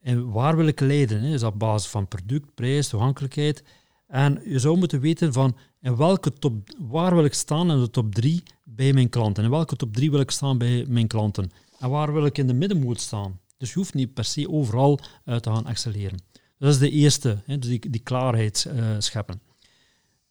en 0.00 0.30
waar 0.30 0.56
wil 0.56 0.66
ik 0.66 0.80
leiden? 0.80 1.22
Is 1.22 1.40
dat 1.40 1.52
op 1.52 1.58
basis 1.58 1.90
van 1.90 2.08
product, 2.08 2.54
prijs, 2.54 2.88
toegankelijkheid? 2.88 3.62
En 4.06 4.42
je 4.44 4.58
zou 4.58 4.78
moeten 4.78 5.00
weten 5.00 5.32
van 5.32 5.56
in 5.80 5.96
welke 5.96 6.32
top, 6.32 6.54
waar 6.78 7.14
wil 7.14 7.24
ik 7.24 7.34
staan 7.34 7.70
in 7.70 7.80
de 7.80 7.90
top 7.90 8.14
3 8.14 8.42
bij 8.64 8.92
mijn 8.92 9.08
klanten? 9.08 9.44
In 9.44 9.50
welke 9.50 9.76
top 9.76 9.94
3 9.94 10.10
wil 10.10 10.20
ik 10.20 10.30
staan 10.30 10.58
bij 10.58 10.84
mijn 10.88 11.06
klanten? 11.06 11.50
En 11.80 11.90
waar 11.90 12.12
wil 12.12 12.26
ik 12.26 12.38
in 12.38 12.46
de 12.46 12.54
middenmoot 12.54 13.00
staan? 13.00 13.40
Dus 13.56 13.68
je 13.68 13.74
hoeft 13.74 13.94
niet 13.94 14.14
per 14.14 14.24
se 14.24 14.50
overal 14.50 14.98
uh, 15.24 15.36
te 15.36 15.50
gaan 15.50 15.66
excelleren. 15.66 16.22
Dat 16.58 16.70
is 16.70 16.78
de 16.78 16.90
eerste, 16.90 17.42
hè, 17.44 17.58
dus 17.58 17.68
die, 17.68 17.90
die 17.90 18.00
klaarheid 18.00 18.66
uh, 18.74 18.94
scheppen. 18.98 19.40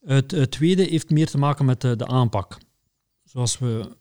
Het, 0.05 0.51
tweede 0.51 0.83
heeft 0.83 1.09
meer 1.09 1.27
te 1.27 1.37
maken 1.37 1.65
met 1.65 1.81
de, 1.81 1.95
de, 1.95 2.07
aanpak. 2.07 2.57
Zoals 3.23 3.57
we 3.57 3.97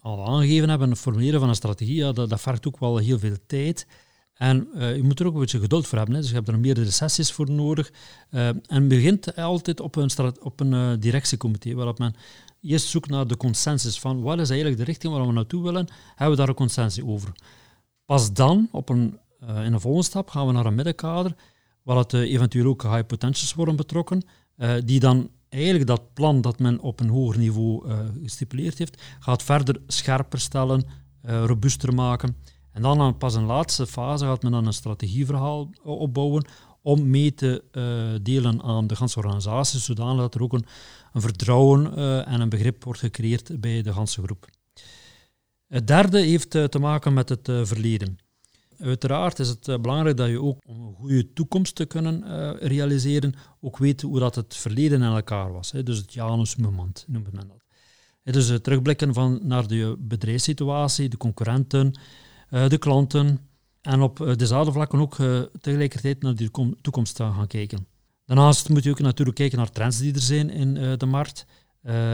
al 0.00 0.26
aangegeven 0.26 0.68
hebben, 0.68 0.90
het 0.90 0.98
formuleren 0.98 1.40
van 1.40 1.48
een 1.48 1.54
strategie, 1.54 2.12
dat, 2.12 2.28
dat 2.28 2.40
vergt 2.40 2.66
ook 2.66 2.78
wel 2.78 2.96
heel 2.96 3.18
veel 3.18 3.36
tijd. 3.46 3.86
En 4.32 4.68
uh, 4.74 4.96
je 4.96 5.02
moet 5.02 5.20
er 5.20 5.26
ook 5.26 5.34
een 5.34 5.40
beetje 5.40 5.60
geduld 5.60 5.86
voor 5.86 5.98
hebben. 5.98 6.14
Hè. 6.14 6.20
Dus 6.20 6.30
je 6.30 6.36
hebt 6.36 6.48
er 6.48 6.58
meerdere 6.58 6.90
sessies 6.90 7.32
voor 7.32 7.50
nodig. 7.50 7.92
Uh, 8.30 8.48
en 8.66 8.88
begint 8.88 9.36
altijd 9.36 9.80
op 9.80 9.96
een, 9.96 10.10
op 10.40 10.60
een 10.60 10.72
uh, 10.72 10.92
directiecomité, 10.98 11.74
waarop 11.74 11.98
men 11.98 12.14
eerst 12.62 12.86
zoekt 12.86 13.10
naar 13.10 13.26
de 13.26 13.36
consensus 13.36 14.00
van 14.00 14.22
wat 14.22 14.38
is 14.38 14.48
eigenlijk 14.48 14.78
de 14.78 14.84
richting 14.84 15.12
waar 15.12 15.26
we 15.26 15.32
naartoe 15.32 15.62
willen, 15.62 15.88
hebben 16.08 16.30
we 16.30 16.36
daar 16.36 16.48
een 16.48 16.54
consensus 16.54 17.04
over. 17.04 17.32
Pas 18.04 18.32
dan, 18.32 18.68
op 18.72 18.88
een, 18.88 19.18
in 19.40 19.72
een 19.72 19.80
volgende 19.80 20.06
stap, 20.06 20.30
gaan 20.30 20.46
we 20.46 20.52
naar 20.52 20.66
een 20.66 20.74
middenkader, 20.74 21.34
waar 21.82 21.96
het 21.96 22.12
eventueel 22.12 22.66
ook 22.66 22.82
high 22.82 23.06
potentials 23.06 23.54
worden 23.54 23.76
betrokken, 23.76 24.22
die 24.84 25.00
dan 25.00 25.30
eigenlijk 25.48 25.86
dat 25.86 26.14
plan 26.14 26.40
dat 26.40 26.58
men 26.58 26.80
op 26.80 27.00
een 27.00 27.08
hoger 27.08 27.38
niveau 27.38 27.90
gestipuleerd 28.22 28.78
heeft, 28.78 29.02
gaat 29.18 29.42
verder 29.42 29.80
scherper 29.86 30.40
stellen, 30.40 30.84
robuuster 31.22 31.94
maken. 31.94 32.36
En 32.72 32.82
dan 32.82 33.16
pas 33.18 33.34
in 33.34 33.44
laatste 33.44 33.86
fase 33.86 34.24
gaat 34.24 34.42
men 34.42 34.52
dan 34.52 34.66
een 34.66 34.72
strategieverhaal 34.72 35.70
opbouwen 35.82 36.44
om 36.82 37.10
mee 37.10 37.34
te 37.34 37.62
delen 38.22 38.62
aan 38.62 38.86
de 38.86 38.96
ganse 38.96 39.18
organisatie, 39.18 39.80
zodanig 39.80 40.20
dat 40.20 40.34
er 40.34 40.42
ook 40.42 40.52
een, 40.52 40.66
een 41.12 41.20
vertrouwen 41.20 41.96
en 42.26 42.40
een 42.40 42.48
begrip 42.48 42.84
wordt 42.84 43.00
gecreëerd 43.00 43.60
bij 43.60 43.82
de 43.82 43.92
ganse 43.92 44.22
groep. 44.22 44.46
Het 45.66 45.86
derde 45.86 46.20
heeft 46.20 46.50
te 46.50 46.78
maken 46.80 47.14
met 47.14 47.28
het 47.28 47.48
verleden. 47.62 48.18
Uiteraard 48.78 49.38
is 49.38 49.48
het 49.48 49.82
belangrijk 49.82 50.16
dat 50.16 50.28
je 50.28 50.42
ook 50.42 50.58
om 50.66 50.80
een 50.80 50.94
goede 50.94 51.32
toekomst 51.32 51.74
te 51.74 51.84
kunnen 51.84 52.56
realiseren, 52.58 53.34
ook 53.60 53.78
weet 53.78 54.02
hoe 54.02 54.18
dat 54.18 54.34
het 54.34 54.56
verleden 54.56 55.02
in 55.02 55.08
elkaar 55.08 55.52
was. 55.52 55.72
Hè. 55.72 55.82
Dus 55.82 55.98
het 55.98 56.12
Janus-moment 56.12 57.04
noemt 57.08 57.32
men 57.32 57.48
dat. 57.48 57.62
Dus 58.22 58.48
het 58.48 58.64
terugblikken 58.64 59.14
van 59.14 59.40
naar 59.42 59.66
de 59.66 59.96
bedrijfssituatie, 59.98 61.08
de 61.08 61.16
concurrenten, 61.16 61.98
eh, 62.48 62.68
de 62.68 62.78
klanten 62.78 63.38
en 63.82 64.00
op 64.00 64.20
eh, 64.20 64.34
dezelfde 64.34 64.72
vlakken 64.72 64.98
ook 65.00 65.18
eh, 65.18 65.40
tegelijkertijd 65.60 66.22
naar 66.22 66.34
de 66.34 66.50
toekomst 66.80 67.16
gaan 67.16 67.46
kijken. 67.46 67.86
Daarnaast 68.26 68.68
moet 68.68 68.82
je 68.82 68.90
ook 68.90 69.00
natuurlijk 69.00 69.36
kijken 69.36 69.58
naar 69.58 69.70
trends 69.70 69.98
die 69.98 70.14
er 70.14 70.20
zijn 70.20 70.50
in 70.50 70.74
de 70.98 71.06
markt, 71.06 71.46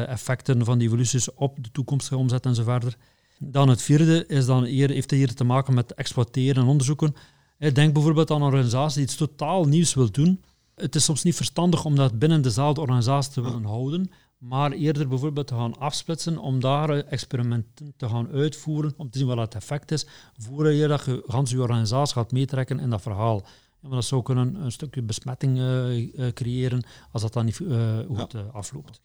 effecten 0.07 0.65
van 0.65 0.79
die 0.79 0.87
evoluties 0.87 1.35
op 1.35 1.65
de 1.65 1.71
toekomstige 1.71 2.17
omzet 2.17 2.47
en 2.47 2.55
zo 2.55 2.63
verder. 2.63 2.97
Dan 3.39 3.69
het 3.69 3.83
vierde 3.83 4.27
is 4.27 4.47
dan 4.47 4.65
hier, 4.65 4.91
heeft 4.91 5.11
hier 5.11 5.35
te 5.35 5.45
maken 5.45 5.75
met 5.75 5.95
exploiteren 5.95 6.63
en 6.63 6.69
onderzoeken. 6.69 7.15
Denk 7.59 7.93
bijvoorbeeld 7.93 8.31
aan 8.31 8.37
een 8.37 8.47
organisatie 8.47 8.95
die 8.95 9.07
iets 9.07 9.17
totaal 9.17 9.65
nieuws 9.65 9.95
wil 9.95 10.11
doen. 10.11 10.43
Het 10.75 10.95
is 10.95 11.05
soms 11.05 11.23
niet 11.23 11.37
verstandig 11.37 11.85
om 11.85 11.97
dat 11.97 12.19
binnen 12.19 12.43
dezelfde 12.43 12.81
organisatie 12.81 13.33
te 13.33 13.41
willen 13.41 13.65
houden, 13.65 14.11
maar 14.39 14.73
eerder 14.73 15.09
bijvoorbeeld 15.09 15.47
te 15.47 15.55
gaan 15.55 15.79
afsplitsen 15.79 16.39
om 16.39 16.61
daar 16.61 16.91
experimenten 16.91 17.95
te 17.97 18.09
gaan 18.09 18.29
uitvoeren, 18.31 18.95
om 18.97 19.11
te 19.11 19.19
zien 19.19 19.27
wat 19.27 19.39
het 19.39 19.55
effect 19.55 19.91
is, 19.91 20.07
voordat 20.37 20.77
je 20.77 20.87
dat 20.87 21.05
je 21.05 21.23
gans 21.27 21.51
je 21.51 21.61
organisatie 21.61 22.15
gaat 22.15 22.33
meetrekken 22.33 22.81
in 22.81 22.91
dat 22.91 23.03
verhaal. 23.03 23.43
Ja, 23.81 23.89
maar 23.89 23.97
dat 23.97 24.05
zou 24.05 24.23
kunnen 24.23 24.55
een 24.55 24.73
stukje 24.73 25.03
besmetting 25.03 25.59
uh, 25.59 26.29
creëren 26.33 26.85
als 27.13 27.23
dat 27.23 27.33
dan 27.33 27.45
niet 27.45 27.59
uh, 27.59 27.99
goed 28.07 28.33
ja. 28.33 28.41
afloopt. 28.53 29.01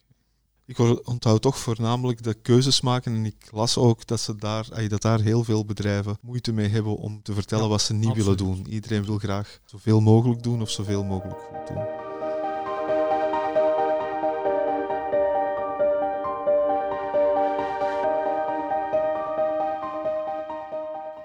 Ik 0.66 1.08
onthoud 1.08 1.42
toch 1.42 1.58
voornamelijk 1.58 2.24
de 2.24 2.34
keuzes 2.34 2.82
maken 2.82 3.14
en 3.14 3.26
ik 3.26 3.50
las 3.52 3.78
ook 3.78 4.08
dat, 4.08 4.20
ze 4.20 4.36
daar, 4.36 4.88
dat 4.88 5.02
daar 5.02 5.20
heel 5.20 5.44
veel 5.44 5.66
bedrijven 5.66 6.18
moeite 6.22 6.54
mee 6.54 6.68
hebben 6.68 6.96
om 6.96 7.22
te 7.22 7.34
vertellen 7.34 7.70
wat 7.70 7.82
ze 7.82 7.94
niet 7.94 8.14
willen 8.14 8.38
doen. 8.38 8.68
Iedereen 8.68 9.06
wil 9.06 9.18
graag 9.18 9.60
zoveel 9.66 10.02
mogelijk 10.02 10.44
doen 10.44 10.62
of 10.62 10.70
zoveel 10.70 11.04
mogelijk 11.04 11.40
goed 11.40 11.68
doen. 11.68 12.03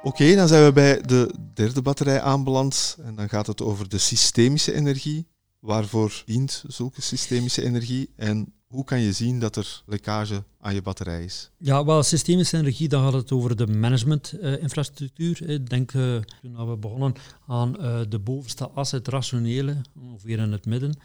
Oké, 0.03 0.35
dan 0.35 0.49
zijn 0.49 0.65
we 0.65 0.73
bij 0.73 1.01
de 1.01 1.35
derde 1.55 1.83
batterij 1.83 2.21
aanbeland. 2.21 2.97
En 3.03 3.15
dan 3.15 3.29
gaat 3.29 3.47
het 3.47 3.63
over 3.63 3.89
de 3.89 3.99
systemische 3.99 4.73
energie. 4.73 5.27
Waarvoor 5.59 6.23
dient 6.27 6.65
zulke 6.67 7.03
systemische 7.03 7.63
energie? 7.65 8.11
En 8.17 8.53
hoe 8.67 8.85
kan 8.85 9.01
je 9.01 9.13
zien 9.13 9.41
dat 9.41 9.57
er 9.57 9.83
lekkage 9.87 10.45
aan 10.61 10.75
je 10.75 10.83
batterij 10.83 11.25
is? 11.25 11.51
Ja, 11.57 11.85
wel, 11.85 12.03
systemische 12.03 12.57
energie, 12.57 12.89
dan 12.89 13.03
gaat 13.03 13.13
het 13.13 13.33
over 13.33 13.57
de 13.57 13.67
managementinfrastructuur. 13.67 15.43
Uh, 15.43 15.55
Ik 15.55 15.71
denk, 15.71 15.93
uh, 15.93 16.17
toen 16.43 16.71
we 16.71 16.77
begonnen 16.77 17.15
aan 17.47 17.77
uh, 17.81 18.01
de 18.09 18.19
bovenste 18.19 18.69
as, 18.69 18.91
het 18.91 19.09
rationele, 19.09 19.77
ongeveer 20.01 20.39
in 20.39 20.53
het 20.53 20.67
midden. 20.67 20.99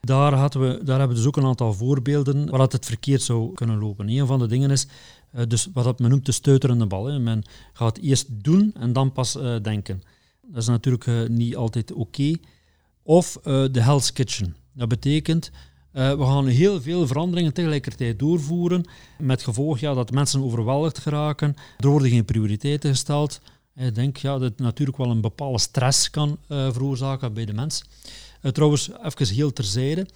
Daar, 0.00 0.34
hadden 0.34 0.60
we, 0.60 0.84
daar 0.84 0.98
hebben 0.98 1.16
we 1.16 1.22
dus 1.22 1.26
ook 1.26 1.36
een 1.36 1.44
aantal 1.44 1.72
voorbeelden 1.72 2.50
waar 2.50 2.60
het 2.60 2.86
verkeerd 2.86 3.22
zou 3.22 3.54
kunnen 3.54 3.78
lopen. 3.78 4.08
Een 4.08 4.26
van 4.26 4.38
de 4.38 4.46
dingen 4.46 4.70
is 4.70 4.86
uh, 5.34 5.42
dus 5.48 5.68
wat 5.72 5.98
men 5.98 6.10
noemt 6.10 6.26
de 6.26 6.32
stuiterende 6.32 6.86
bal. 6.86 7.06
Hè. 7.06 7.18
Men 7.18 7.42
gaat 7.72 7.98
eerst 7.98 8.26
doen 8.28 8.72
en 8.74 8.92
dan 8.92 9.12
pas 9.12 9.36
uh, 9.36 9.56
denken. 9.62 10.02
Dat 10.46 10.62
is 10.62 10.68
natuurlijk 10.68 11.06
uh, 11.06 11.28
niet 11.28 11.56
altijd 11.56 11.92
oké. 11.92 12.34
Of 13.02 13.38
de 13.42 13.80
Hell's 13.80 14.12
Kitchen. 14.12 14.56
Dat 14.72 14.88
betekent, 14.88 15.50
we 15.92 16.16
gaan 16.18 16.46
heel 16.46 16.80
veel 16.80 17.06
veranderingen 17.06 17.52
tegelijkertijd 17.52 18.18
doorvoeren, 18.18 18.84
met 19.18 19.42
gevolg 19.42 19.80
dat 19.80 20.10
mensen 20.10 20.42
overweldigd 20.42 20.98
geraken. 20.98 21.56
Er 21.78 21.88
worden 21.88 22.10
geen 22.10 22.24
prioriteiten 22.24 22.90
gesteld. 22.90 23.40
Ik 23.74 23.94
denk 23.94 24.16
ja, 24.16 24.38
dat 24.38 24.58
natuurlijk 24.58 24.98
wel 24.98 25.10
een 25.10 25.20
bepaalde 25.20 25.58
stress 25.58 26.10
kan 26.10 26.38
veroorzaken 26.48 27.32
bij 27.32 27.44
de 27.44 27.52
mens. 27.52 27.84
Trouwens, 28.40 28.90
even 29.02 29.34
heel 29.34 29.52
terzijde. 29.52 30.06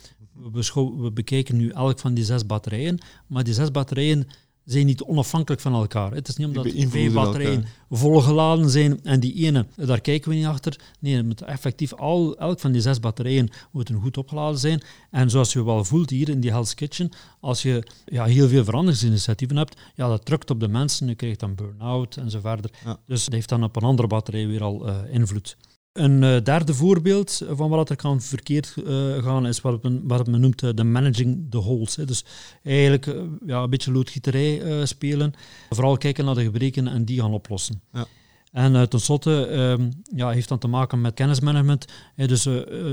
We, 0.52 0.92
we 0.96 1.10
bekijken 1.12 1.56
nu 1.56 1.68
elk 1.68 1.98
van 1.98 2.14
die 2.14 2.24
zes 2.24 2.46
batterijen, 2.46 2.98
maar 3.26 3.44
die 3.44 3.54
zes 3.54 3.70
batterijen 3.70 4.26
zijn 4.64 4.86
niet 4.86 5.02
onafhankelijk 5.02 5.62
van 5.62 5.74
elkaar. 5.74 6.12
Het 6.12 6.28
is 6.28 6.36
niet 6.36 6.46
omdat 6.46 6.68
twee 6.88 7.10
batterijen 7.10 7.64
volgeladen 7.90 8.70
zijn 8.70 9.02
en 9.02 9.20
die 9.20 9.34
ene, 9.34 9.66
daar 9.76 10.00
kijken 10.00 10.30
we 10.30 10.36
niet 10.36 10.46
achter. 10.46 10.80
Nee, 11.00 11.16
het 11.16 11.26
moet 11.26 11.42
effectief 11.42 11.92
al, 11.92 12.36
elk 12.36 12.60
van 12.60 12.72
die 12.72 12.80
zes 12.80 13.00
batterijen 13.00 13.48
moeten 13.70 14.00
goed 14.00 14.16
opgeladen 14.16 14.58
zijn. 14.58 14.82
En 15.10 15.30
zoals 15.30 15.52
je 15.52 15.64
wel 15.64 15.84
voelt 15.84 16.10
hier 16.10 16.28
in 16.28 16.40
die 16.40 16.50
Hell's 16.50 16.74
Kitchen, 16.74 17.10
als 17.40 17.62
je 17.62 17.86
ja, 18.04 18.24
heel 18.24 18.48
veel 18.48 18.64
veranderingsinitiatieven 18.64 19.56
hebt, 19.56 19.80
ja, 19.94 20.08
dat 20.08 20.24
drukt 20.24 20.50
op 20.50 20.60
de 20.60 20.68
mensen, 20.68 21.08
je 21.08 21.14
krijgt 21.14 21.40
dan 21.40 21.54
burn-out 21.54 22.16
en 22.16 22.30
zo 22.30 22.40
verder. 22.40 22.70
Dus 23.06 23.24
dat 23.24 23.34
heeft 23.34 23.48
dan 23.48 23.64
op 23.64 23.76
een 23.76 23.82
andere 23.82 24.08
batterij 24.08 24.46
weer 24.46 24.62
al 24.62 24.88
uh, 24.88 24.96
invloed. 25.10 25.56
Een 25.94 26.22
uh, 26.22 26.40
derde 26.42 26.74
voorbeeld 26.74 27.42
van 27.50 27.70
wat 27.70 27.90
er 27.90 27.96
kan 27.96 28.20
verkeerd 28.20 28.74
uh, 28.76 29.22
gaan 29.22 29.46
is 29.46 29.60
wat 29.60 29.82
men, 29.82 30.00
wat 30.04 30.26
men 30.26 30.40
noemt 30.40 30.62
uh, 30.62 30.70
de 30.74 30.84
managing 30.84 31.46
the 31.50 31.56
holes. 31.56 31.96
Hè. 31.96 32.04
Dus 32.04 32.24
eigenlijk 32.62 33.06
ja, 33.46 33.62
een 33.62 33.70
beetje 33.70 33.92
loodgieterij 33.92 34.86
spelen. 34.86 35.32
Vooral 35.70 35.96
kijken 35.96 36.24
naar 36.24 36.34
de 36.34 36.42
gebreken 36.42 36.88
en 36.88 37.04
die 37.04 37.20
gaan 37.20 37.32
oplossen. 37.32 37.80
Ja. 37.92 38.06
En 38.52 38.88
tenslotte 38.88 39.46
ehm, 39.46 39.90
ja, 40.14 40.30
heeft 40.30 40.48
dat 40.48 40.60
te 40.60 40.68
maken 40.68 41.00
met 41.00 41.14
kennismanagement. 41.14 41.84
Dus 42.16 42.48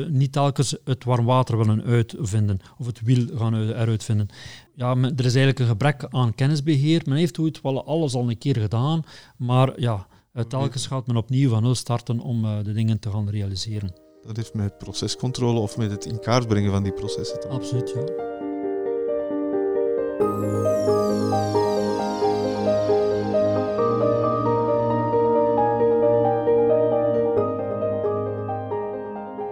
niet 0.07 0.31
telkens 0.31 0.75
het 0.85 1.03
warm 1.03 1.25
water 1.25 1.57
willen 1.57 1.83
uitvinden 1.83 2.59
of 2.77 2.85
het 2.85 3.01
wiel 3.01 3.27
gaan 3.37 3.55
eruit 3.55 4.03
vinden. 4.03 4.27
Ja, 4.75 4.95
er 4.95 5.25
is 5.25 5.35
eigenlijk 5.35 5.59
een 5.59 5.67
gebrek 5.67 6.05
aan 6.09 6.35
kennisbeheer. 6.35 7.01
Men 7.05 7.17
heeft 7.17 7.39
ooit 7.39 7.61
wel 7.61 7.85
alles 7.85 8.13
al 8.13 8.29
een 8.29 8.37
keer 8.37 8.57
gedaan, 8.57 9.03
maar 9.37 9.79
ja, 9.79 10.07
uh, 10.33 10.43
telkens 10.43 10.87
gaat 10.87 11.07
men 11.07 11.15
opnieuw 11.15 11.49
van 11.49 11.63
nul 11.63 11.75
starten 11.75 12.19
om 12.19 12.45
uh, 12.45 12.63
de 12.63 12.73
dingen 12.73 12.99
te 12.99 13.11
gaan 13.11 13.29
realiseren. 13.29 13.93
Dat 14.25 14.35
heeft 14.35 14.53
met 14.53 14.77
procescontrole 14.77 15.59
of 15.59 15.77
met 15.77 15.91
het 15.91 16.05
in 16.05 16.19
kaart 16.19 16.47
brengen 16.47 16.71
van 16.71 16.83
die 16.83 16.93
processen 16.93 17.39
te 17.39 17.47
maken. 17.47 17.63
Absoluut, 17.63 17.89
ja. 17.89 18.29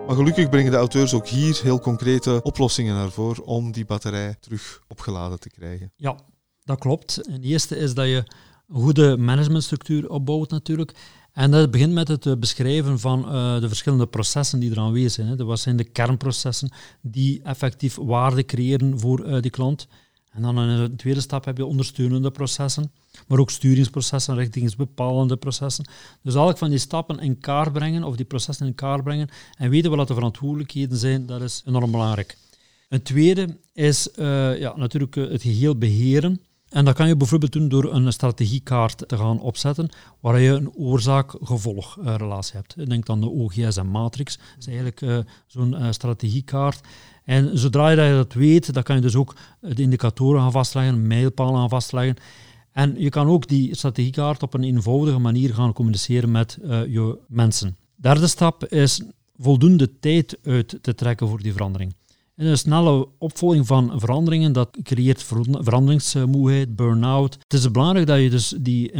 Maar 0.08 0.18
gelukkig 0.18 0.50
brengen 0.50 0.72
de 0.72 0.78
auteurs 0.78 1.14
ook 1.14 1.28
hier 1.28 1.60
heel 1.64 1.80
concrete 1.80 2.40
oplossingen 2.44 2.96
naar 2.96 3.12
voren 3.12 3.44
om 3.44 3.72
die 3.72 3.86
batterij 3.86 4.36
terug 4.40 4.82
opgeladen 4.88 5.40
te 5.40 5.50
krijgen. 5.50 5.92
Ja, 5.96 6.20
dat 6.64 6.80
klopt. 6.80 7.28
En 7.28 7.42
de 7.42 7.48
eerste 7.48 7.78
is 7.78 7.94
dat 7.94 8.08
je 8.08 8.24
goede 8.72 9.18
managementstructuur 9.18 10.10
opbouwt 10.10 10.52
natuurlijk. 10.52 10.94
En 11.34 11.52
dat 11.52 11.72
begint 11.72 11.94
met 11.94 12.08
het 12.08 12.26
eh, 12.26 12.36
beschrijven 12.36 13.00
van 13.00 13.20
uh, 13.20 13.60
de 13.60 13.68
verschillende 13.68 14.08
processen 14.08 14.60
die 14.60 14.72
er 14.72 14.80
aanwezig 14.80 15.12
zijn. 15.12 15.28
Hè. 15.28 15.46
Wat 15.46 15.60
zijn 15.60 15.78
de 15.78 15.84
kernprocessen 15.84 16.70
die 17.02 17.42
effectief 17.44 17.96
waarde 17.96 18.46
creëren 18.46 19.00
voor 19.00 19.26
uh, 19.26 19.42
die 19.42 19.52
klant? 19.52 19.88
En 20.32 20.42
dan 20.42 20.60
in 20.60 20.90
de 20.90 20.96
tweede 20.96 21.22
stap 21.22 21.46
heb 21.46 21.58
je 21.58 21.66
ondersteunende 21.66 22.32
processen, 22.32 22.92
maar 23.28 23.40
ook 23.40 23.50
sturingsprocessen, 23.50 24.36
richtingsbepalende 24.36 25.38
processen. 25.38 25.86
Dus 26.24 26.36
elk 26.36 26.58
van 26.58 26.70
die 26.70 26.80
stappen 26.80 27.20
in 27.20 27.40
kaart 27.40 27.74
brengen, 27.74 28.04
of 28.04 28.16
die 28.16 28.26
processen 28.26 28.68
in 28.68 28.76
kaart 28.76 29.04
brengen, 29.04 29.30
en 29.58 29.70
weten 29.70 29.96
wat 29.96 30.08
de 30.08 30.14
verantwoordelijkheden 30.14 30.98
zijn, 30.98 31.26
dat 31.26 31.42
is 31.42 31.64
enorm 31.66 31.92
belangrijk. 31.92 32.38
Een 32.90 33.02
tweede 33.02 33.58
is 33.74 34.10
ja, 34.16 34.74
natuurlijk 34.76 35.16
het 35.16 35.42
geheel 35.42 35.78
beheren. 35.78 36.42
En 36.70 36.86
dat 36.86 36.96
kan 36.96 37.08
je 37.08 37.18
bijvoorbeeld 37.18 37.52
doen 37.52 37.70
door 37.70 37.94
een 37.94 38.14
strategiekaart 38.14 39.08
te 39.08 39.18
gaan 39.18 39.40
opzetten, 39.40 39.90
waar 40.20 40.40
je 40.40 40.52
een 40.52 40.74
oorzaak-gevolgrelatie 40.74 42.56
hebt. 42.56 42.90
Denk 42.90 43.10
aan 43.10 43.22
de 43.22 43.30
OGSM-matrix. 43.30 44.38
Dat 44.38 44.46
is 44.60 44.68
eigenlijk 44.68 45.02
uh, 45.02 45.18
zo'n 45.48 45.74
uh, 45.74 45.88
strategiekaart. 45.90 46.82
En 47.26 47.58
zodra 47.58 47.90
je 47.90 48.14
dat 48.14 48.34
weet, 48.34 48.74
dan 48.74 48.84
kan 48.84 48.96
je 48.96 49.02
dus 49.02 49.16
ook 49.16 49.36
de 49.60 49.82
indicatoren 49.82 50.42
gaan 50.42 50.52
vastleggen, 50.52 51.08
mijlpalen 51.08 51.60
gaan 51.60 51.70
vastleggen. 51.70 52.16
En 52.72 52.96
je 52.98 53.10
kan 53.10 53.28
ook 53.28 53.48
die 53.48 53.76
strategiekaart 53.76 54.44
op 54.44 54.54
een 54.54 54.64
eenvoudige 54.64 55.20
manier 55.20 55.54
gaan 55.54 55.74
communiceren 55.74 56.32
met 56.32 56.58
je 56.62 57.18
mensen. 57.28 57.78
Derde 57.96 58.28
stap 58.28 58.66
is 58.66 59.02
voldoende 59.38 60.00
tijd 60.00 60.38
uit 60.44 60.78
te 60.82 60.96
trekken 60.96 61.28
voor 61.28 61.42
die 61.42 61.52
verandering 61.52 61.94
een 62.48 62.58
snelle 62.58 63.08
opvolging 63.18 63.68
van 63.68 64.00
veranderingen, 64.00 64.54
dat 64.54 64.78
creëert 64.84 65.24
veranderingsmoeheid, 65.24 66.76
burn-out. 66.76 67.34
Het 67.34 67.54
is 67.54 67.72
belangrijk 67.72 68.08
dat 68.08 68.20
je 68.20 68.30
dus 68.30 68.56
die 68.60 68.92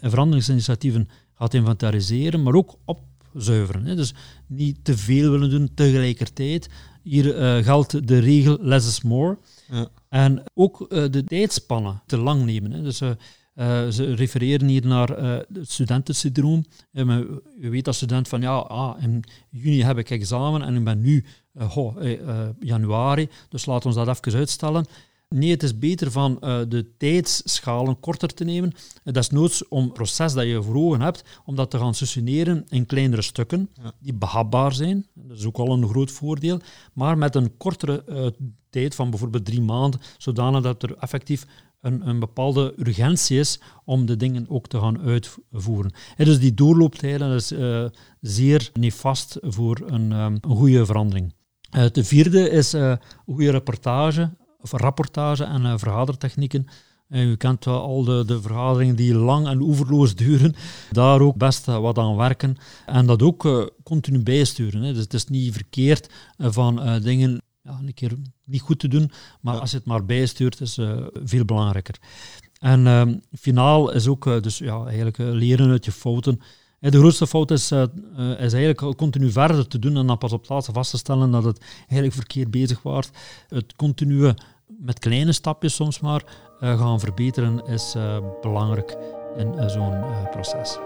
veranderingsinitiatieven 0.00 1.08
gaat 1.34 1.54
inventariseren, 1.54 2.42
maar 2.42 2.54
ook 2.54 2.74
opzuiveren. 2.84 3.96
Dus 3.96 4.14
niet 4.46 4.84
te 4.84 4.96
veel 4.96 5.30
willen 5.30 5.50
doen 5.50 5.70
tegelijkertijd. 5.74 6.68
Hier 7.02 7.38
uh, 7.38 7.64
geldt 7.64 8.08
de 8.08 8.18
regel 8.18 8.58
less 8.60 8.88
is 8.88 9.02
more. 9.02 9.38
Ja. 9.70 9.88
En 10.08 10.42
ook 10.54 10.80
uh, 10.80 11.04
de 11.10 11.24
tijdspannen 11.24 12.02
te 12.06 12.16
lang 12.16 12.44
nemen. 12.44 12.70
Hè. 12.70 12.82
Dus 12.82 13.00
uh, 13.00 13.10
Uh, 13.54 13.88
ze 13.88 14.14
refereren 14.14 14.68
hier 14.68 14.86
naar 14.86 15.22
uh, 15.22 15.38
het 15.52 15.70
studentensyndroom. 15.70 16.64
Uh, 16.92 17.18
je 17.60 17.68
weet 17.68 17.86
als 17.86 17.96
student 17.96 18.28
van 18.28 18.40
ja, 18.40 18.56
ah, 18.56 19.02
in 19.02 19.24
juni 19.50 19.82
heb 19.82 19.98
ik 19.98 20.10
examen 20.10 20.62
en 20.62 20.76
ik 20.76 20.84
ben 20.84 21.00
nu 21.00 21.24
oh, 21.54 21.96
januari, 22.60 23.28
dus 23.48 23.66
laten 23.66 23.90
we 23.90 24.04
dat 24.04 24.08
even 24.08 24.38
uitstellen. 24.38 24.86
Nee, 25.32 25.50
het 25.50 25.62
is 25.62 25.78
beter 25.78 26.10
van 26.10 26.36
de 26.68 26.86
tijdsschalen 26.98 28.00
korter 28.00 28.34
te 28.34 28.44
nemen. 28.44 28.72
Dat 29.04 29.16
is 29.16 29.30
noods 29.30 29.68
om 29.68 29.84
het 29.84 29.92
proces 29.92 30.32
dat 30.32 30.44
je 30.44 30.62
voor 30.62 30.74
ogen 30.74 31.00
hebt, 31.00 31.24
om 31.44 31.56
dat 31.56 31.70
te 31.70 31.78
gaan 31.78 31.94
sessioneren 31.94 32.64
in 32.68 32.86
kleinere 32.86 33.22
stukken 33.22 33.70
die 33.98 34.14
behapbaar 34.14 34.72
zijn. 34.72 35.06
Dat 35.14 35.38
is 35.38 35.44
ook 35.44 35.56
al 35.56 35.72
een 35.72 35.88
groot 35.88 36.10
voordeel. 36.10 36.60
Maar 36.92 37.18
met 37.18 37.34
een 37.34 37.56
kortere 37.56 38.34
tijd 38.70 38.94
van 38.94 39.10
bijvoorbeeld 39.10 39.44
drie 39.44 39.62
maanden, 39.62 40.00
zodanig 40.18 40.62
dat 40.62 40.82
er 40.82 40.96
effectief 40.96 41.46
een, 41.82 42.08
een, 42.08 42.18
bepaalde 42.18 42.74
urgentie 42.76 43.38
is 43.38 43.60
om 43.84 44.06
de 44.06 44.16
dingen 44.16 44.46
ook 44.48 44.66
te 44.66 44.78
gaan 44.78 45.00
uitvoeren. 45.00 45.92
En 46.16 46.24
dus 46.24 46.38
die 46.38 46.54
doorlooptijden 46.54 47.34
is 47.34 47.52
uh, 47.52 47.84
zeer 48.20 48.70
nefast 48.74 49.38
voor 49.40 49.82
een, 49.86 50.12
um, 50.12 50.38
een 50.40 50.56
goede 50.56 50.86
verandering. 50.86 51.34
Uh, 51.76 51.84
de 51.92 52.04
vierde 52.04 52.50
is 52.50 52.74
uh, 52.74 52.96
goede 53.24 53.50
reportage, 53.50 54.30
of 54.62 54.72
rapportage 54.72 55.44
en 55.44 55.62
uh, 55.62 55.74
vergadertechnieken. 55.76 56.66
En 57.08 57.28
u 57.28 57.36
kent 57.36 57.64
wel 57.64 57.80
al 57.80 58.04
de, 58.04 58.24
de, 58.26 58.40
vergaderingen 58.40 58.96
die 58.96 59.14
lang 59.14 59.46
en 59.46 59.60
oeverloos 59.60 60.14
duren. 60.14 60.54
Daar 60.90 61.20
ook 61.20 61.36
best 61.36 61.66
wat 61.66 61.98
aan 61.98 62.16
werken. 62.16 62.56
En 62.86 63.06
dat 63.06 63.22
ook 63.22 63.72
continu 63.82 64.22
bijsturen. 64.22 64.82
Hè. 64.82 64.92
Dus 64.92 65.02
het 65.02 65.14
is 65.14 65.26
niet 65.26 65.52
verkeerd 65.52 66.08
van 66.38 67.00
dingen 67.02 67.42
ja, 67.62 67.78
een 67.86 67.94
keer 67.94 68.12
niet 68.44 68.60
goed 68.60 68.78
te 68.78 68.88
doen, 68.88 69.10
maar 69.40 69.58
als 69.58 69.70
je 69.70 69.76
het 69.76 69.86
maar 69.86 70.04
bijstuurt, 70.04 70.60
is 70.60 70.78
veel 71.24 71.44
belangrijker. 71.44 71.98
En 72.60 72.86
uh, 72.86 73.02
finaal 73.38 73.92
is 73.92 74.06
ook 74.06 74.42
dus, 74.42 74.58
ja, 74.58 74.84
eigenlijk 74.84 75.18
leren 75.18 75.70
uit 75.70 75.84
je 75.84 75.92
fouten. 75.92 76.40
de 76.78 76.98
grootste 76.98 77.26
fout 77.26 77.50
is, 77.50 77.72
is 78.38 78.52
eigenlijk 78.52 78.96
continu 78.96 79.30
verder 79.30 79.68
te 79.68 79.78
doen 79.78 79.96
en 79.96 80.06
dan 80.06 80.18
pas 80.18 80.32
op 80.32 80.40
het 80.40 80.50
laatste 80.50 80.72
vast 80.72 80.90
te 80.90 80.96
stellen 80.96 81.30
dat 81.30 81.44
het 81.44 81.60
eigenlijk 81.78 82.12
verkeerd 82.12 82.50
bezig 82.50 82.82
was. 82.82 83.10
Het 83.48 83.76
continue 83.76 84.34
met 84.66 84.98
kleine 84.98 85.32
stapjes 85.32 85.74
soms 85.74 86.00
maar 86.00 86.22
gaan 86.60 87.00
verbeteren 87.00 87.66
is 87.66 87.96
belangrijk 88.40 88.96
in 89.36 89.70
zo'n 89.70 90.04
proces. 90.30 90.78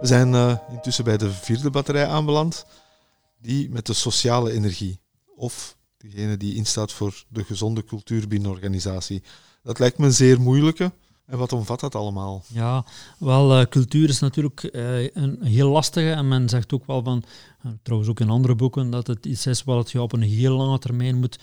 We 0.00 0.08
zijn 0.08 0.58
intussen 0.70 1.04
bij 1.04 1.16
de 1.16 1.30
vierde 1.30 1.70
batterij 1.70 2.06
aanbeland, 2.06 2.64
die 3.42 3.70
met 3.70 3.86
de 3.86 3.92
sociale 3.92 4.52
energie, 4.52 5.00
of 5.36 5.76
degene 5.96 6.36
die 6.36 6.54
instaat 6.54 6.92
voor 6.92 7.24
de 7.28 7.44
gezonde 7.44 7.84
cultuur 7.84 8.28
binnen 8.28 8.50
organisatie. 8.50 9.22
Dat 9.62 9.78
lijkt 9.78 9.98
me 9.98 10.06
een 10.06 10.12
zeer 10.12 10.40
moeilijke. 10.40 10.92
En 11.26 11.38
wat 11.38 11.52
omvat 11.52 11.80
dat 11.80 11.94
allemaal? 11.94 12.44
Ja, 12.46 12.84
wel, 13.18 13.60
uh, 13.60 13.66
cultuur 13.66 14.08
is 14.08 14.18
natuurlijk 14.18 14.70
uh, 14.72 15.14
een 15.14 15.38
heel 15.40 15.68
lastige. 15.68 16.10
En 16.10 16.28
men 16.28 16.48
zegt 16.48 16.72
ook 16.72 16.86
wel 16.86 17.02
van, 17.02 17.22
trouwens 17.82 18.10
ook 18.10 18.20
in 18.20 18.30
andere 18.30 18.54
boeken, 18.54 18.90
dat 18.90 19.06
het 19.06 19.26
iets 19.26 19.46
is 19.46 19.64
wat 19.64 19.90
je 19.90 20.02
op 20.02 20.12
een 20.12 20.22
heel 20.22 20.56
lange 20.56 20.78
termijn 20.78 21.18
moet 21.18 21.38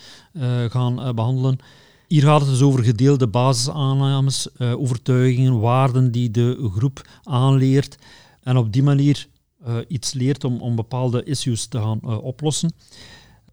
gaan 0.70 1.15
behandelen. 1.15 1.60
Hier 2.08 2.22
gaat 2.22 2.41
het 2.41 2.50
dus 2.50 2.62
over 2.62 2.84
gedeelde 2.84 3.27
basisaannames, 3.27 4.48
overtuigingen, 4.60 5.60
waarden 5.60 6.12
die 6.12 6.32
de 6.32 6.70
groep 6.75 7.08
aanleert 7.24 7.98
en 8.41 8.58
op 8.58 8.74
die 8.74 8.84
manier 8.84 9.27
uh, 9.67 9.75
iets 9.87 10.13
leert 10.13 10.43
om, 10.43 10.61
om 10.61 10.75
bepaalde 10.75 11.23
issues 11.23 11.65
te 11.65 11.77
gaan 11.77 11.99
uh, 12.03 12.23
oplossen. 12.23 12.73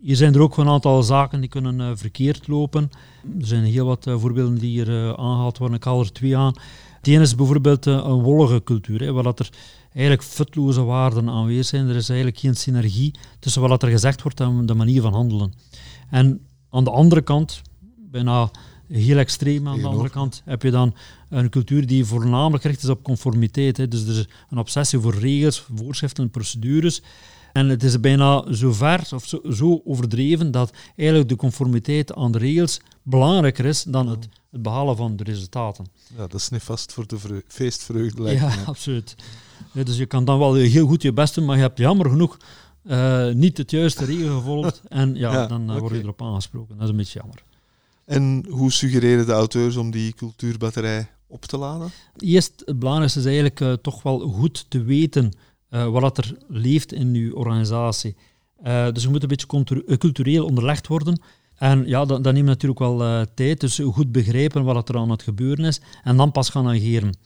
Hier 0.01 0.17
zijn 0.17 0.35
er 0.35 0.41
ook 0.41 0.57
een 0.57 0.69
aantal 0.69 1.03
zaken 1.03 1.41
die 1.41 1.49
kunnen 1.49 1.81
uh, 1.81 1.91
verkeerd 1.95 2.49
lopen. 2.49 2.91
Er 3.41 3.47
zijn 3.47 3.65
heel 3.65 3.87
wat 3.87 4.07
voorbeelden 4.09 4.59
die 4.59 4.71
hier 4.71 5.17
aangehaald 5.17 5.59
worden. 5.59 5.77
Ik 5.77 5.85
haal 5.85 6.01
er 6.01 6.13
twee 6.13 6.37
aan. 6.37 6.55
Het 6.97 7.07
ene 7.07 7.23
is 7.23 7.35
bijvoorbeeld 7.35 7.87
een 7.87 8.23
wollige 8.23 8.63
cultuur, 8.63 9.01
hè, 9.01 9.13
waar 9.13 9.23
dat 9.23 9.39
er 9.39 9.51
eigenlijk 9.93 10.23
futloze 10.23 10.83
waarden 10.83 11.29
aanwezig 11.29 11.67
zijn. 11.67 11.89
Er 11.89 11.97
is 11.97 12.09
eigenlijk 12.09 12.39
geen 12.39 12.57
synergie 12.57 13.15
tussen 13.39 13.63
wat 13.63 13.83
er 13.83 13.89
gezegd 13.89 14.23
wordt 14.23 14.41
en 14.41 14.67
de 14.67 14.75
manier 14.75 15.03
van 15.03 15.13
handelen. 15.13 15.53
En 16.11 16.41
aan 16.71 16.85
de 16.85 16.91
andere 16.91 17.23
kant, 17.23 17.63
bijna 18.11 18.51
heel 18.89 19.19
extreem. 19.19 19.69
Aan 19.69 19.81
de 19.81 19.87
andere 19.87 20.11
kant 20.11 20.43
heb 20.45 20.63
je 20.63 20.71
dan 20.71 20.95
een 21.29 21.51
cultuur 21.51 21.87
die 21.87 22.05
voornamelijk 22.05 22.63
gericht 22.63 22.83
is 22.83 22.89
op 22.89 23.03
conformiteit. 23.03 23.77
Hè. 23.77 23.89
Dus 23.89 24.03
er 24.03 24.19
is 24.19 24.27
een 24.51 24.59
obsessie 24.59 24.99
voor 24.99 25.15
regels, 25.15 25.67
voorschriften 25.75 26.25
en 26.25 26.31
procedures. 26.31 27.03
En 27.53 27.69
het 27.69 27.83
is 27.83 28.01
bijna 28.01 28.53
zo 28.53 28.73
ver 28.73 29.09
of 29.15 29.27
zo, 29.27 29.41
zo, 29.51 29.81
overdreven 29.85 30.51
dat 30.51 30.73
eigenlijk 30.97 31.29
de 31.29 31.37
conformiteit 31.37 32.15
aan 32.15 32.33
de 32.33 32.39
regels 32.39 32.81
belangrijker 33.03 33.65
is 33.65 33.83
dan 33.83 34.09
het, 34.09 34.29
het 34.51 34.63
behalen 34.63 34.97
van 34.97 35.17
de 35.17 35.25
resultaten. 35.25 35.87
Ja, 36.17 36.27
dat 36.27 36.35
is 36.35 36.49
niet 36.49 36.63
vast 36.63 36.93
voor 36.93 37.07
de 37.07 37.45
feestvreugde. 37.47 38.31
ja, 38.31 38.53
absoluut. 38.67 39.17
dus 39.73 39.97
je 39.97 40.07
kan 40.07 40.25
dan 40.25 40.39
wel 40.39 40.55
heel 40.55 40.87
goed 40.87 41.03
je 41.03 41.13
best 41.13 41.35
doen, 41.35 41.45
maar 41.45 41.57
je 41.57 41.63
hebt 41.63 41.79
jammer 41.79 42.11
genoeg 42.11 42.37
uh, 42.87 43.31
niet 43.31 43.59
het 43.59 43.71
juiste 43.71 44.05
regel 44.05 44.37
gevolgd. 44.37 44.83
En 44.89 45.15
ja, 45.15 45.47
dan 45.47 45.71
uh, 45.71 45.79
word 45.79 45.93
je 45.93 45.99
erop 45.99 46.23
aangesproken. 46.23 46.75
Dat 46.75 46.85
is 46.85 46.91
een 46.91 46.97
beetje 46.97 47.19
jammer. 47.19 47.43
En 48.07 48.45
hoe 48.49 48.73
suggereren 48.73 49.27
de 49.27 49.33
auteurs 49.33 49.77
om 49.77 49.91
die 49.91 50.15
cultuurbatterij 50.15 51.09
op 51.27 51.45
te 51.45 51.59
laden? 51.59 51.91
Eerst, 52.17 52.63
het 52.65 52.79
belangrijkste 52.79 53.19
is 53.19 53.25
eigenlijk 53.25 53.61
uh, 53.61 53.73
toch 53.73 54.03
wel 54.03 54.19
goed 54.19 54.67
te 54.69 54.83
weten 54.83 55.33
uh, 55.71 55.89
wat 55.89 56.19
er 56.19 56.37
leeft 56.49 56.93
in 56.93 57.15
uw 57.15 57.35
organisatie. 57.35 58.17
Uh, 58.65 58.93
dus 58.93 59.03
je 59.03 59.09
moet 59.09 59.23
een 59.23 59.29
beetje 59.29 59.97
cultureel 59.99 60.45
onderlegd 60.45 60.87
worden. 60.87 61.21
En 61.55 61.87
ja, 61.87 62.05
dat, 62.05 62.25
dat 62.25 62.35
neemt 62.35 62.47
natuurlijk 62.47 62.81
wel 62.81 63.27
tijd. 63.35 63.61
Dus 63.61 63.81
goed 63.85 64.13
begrijpen 64.13 64.65
wat 64.65 64.89
er 64.89 64.97
aan 64.97 65.11
het 65.11 65.23
gebeuren 65.23 65.65
is 65.65 65.81
en 66.03 66.17
dan 66.17 66.33
pas 66.33 66.49
gaan 66.49 66.69
ageren. 66.69 67.17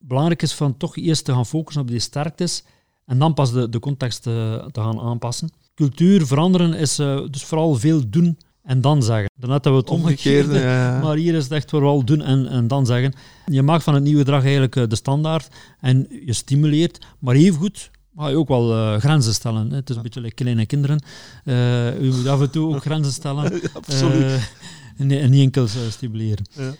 Belangrijk 0.00 0.42
is 0.42 0.52
van 0.52 0.76
toch 0.76 0.96
eerst 0.96 1.24
te 1.24 1.32
gaan 1.32 1.46
focussen 1.46 1.82
op 1.82 1.88
die 1.88 1.98
sterktes 1.98 2.64
en 3.04 3.18
dan 3.18 3.34
pas 3.34 3.52
de, 3.52 3.68
de 3.68 3.78
context 3.78 4.22
te, 4.22 4.68
te 4.72 4.80
gaan 4.80 5.00
aanpassen. 5.00 5.50
Cultuur 5.74 6.26
veranderen 6.26 6.74
is 6.74 6.96
dus 7.30 7.44
vooral 7.44 7.74
veel 7.74 8.10
doen 8.10 8.38
en 8.68 8.80
dan 8.80 9.02
zeggen. 9.02 9.30
Daarnet 9.34 9.64
hebben 9.64 9.84
we 9.84 9.90
het 9.90 10.00
omgekeerde, 10.00 10.60
maar 11.02 11.16
hier 11.16 11.34
is 11.34 11.42
het 11.42 11.52
echt 11.52 11.70
vooral 11.70 12.04
doen 12.04 12.22
en, 12.22 12.46
en 12.46 12.68
dan 12.68 12.86
zeggen. 12.86 13.12
Je 13.46 13.62
maakt 13.62 13.82
van 13.82 13.94
het 13.94 14.02
nieuwe 14.02 14.18
gedrag 14.18 14.42
eigenlijk 14.42 14.76
eh, 14.76 14.84
de 14.88 14.96
standaard 14.96 15.48
en 15.80 16.06
je 16.26 16.32
stimuleert, 16.32 17.06
maar 17.18 17.34
even 17.34 17.58
goed 17.58 17.90
ga 18.16 18.28
je 18.28 18.36
ook 18.36 18.48
wel 18.48 18.76
uh, 18.76 18.96
grenzen 18.96 19.34
stellen. 19.34 19.70
Het 19.70 19.90
is 19.90 19.96
een 19.96 20.02
beetje 20.02 20.20
like 20.20 20.34
kleine 20.34 20.66
kinderen. 20.66 21.02
Uh, 21.44 21.54
je 22.02 22.10
moet 22.16 22.26
af 22.26 22.40
en 22.40 22.50
toe 22.50 22.74
ook 22.74 22.80
grenzen 22.80 23.12
stellen. 23.12 23.60
absoluut. 23.72 24.52
en, 24.96 25.06
niet 25.06 25.42
enkel 25.42 25.66
stimuleren. 25.88 26.46
Ja. 26.50 26.74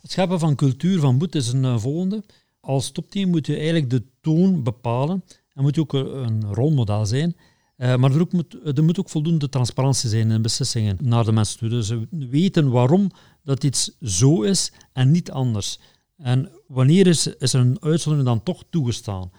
Het 0.00 0.10
scheppen 0.10 0.38
van 0.38 0.54
cultuur 0.54 1.00
van 1.00 1.16
moed 1.16 1.34
is 1.34 1.52
een 1.52 1.80
volgende. 1.80 2.22
Als 2.60 2.90
topteam 2.90 3.30
moet 3.30 3.46
je 3.46 3.54
eigenlijk 3.54 3.90
de 3.90 4.02
toon 4.20 4.62
bepalen 4.62 5.24
en 5.54 5.62
moet 5.62 5.74
je 5.74 5.80
ook 5.80 5.92
een 5.92 6.44
rolmodel 6.52 7.06
zijn. 7.06 7.36
Uh, 7.80 7.96
maar 7.96 8.14
er, 8.14 8.20
ook 8.20 8.32
moet, 8.32 8.80
moet 8.82 8.98
ook 8.98 9.08
voldoende 9.08 9.48
transparantie 9.48 10.08
zijn 10.08 10.30
in 10.30 10.42
beslissingen 10.42 10.98
naar 11.00 11.24
de 11.24 11.32
mensen 11.32 11.58
toe. 11.58 11.68
Dus 11.68 11.86
ze 11.86 12.06
weten 12.10 12.70
waarom 12.70 13.10
dat 13.44 13.64
iets 13.64 13.96
zo 14.02 14.42
is 14.42 14.72
en 14.92 15.10
niet 15.10 15.30
anders. 15.30 15.78
En 16.16 16.50
wanneer 16.66 17.06
is, 17.06 17.26
is 17.26 17.52
er 17.52 17.60
een 17.60 17.76
uitzondering 17.80 18.28
dan 18.28 18.42
toch 18.42 18.64
toegestaan? 18.70 19.30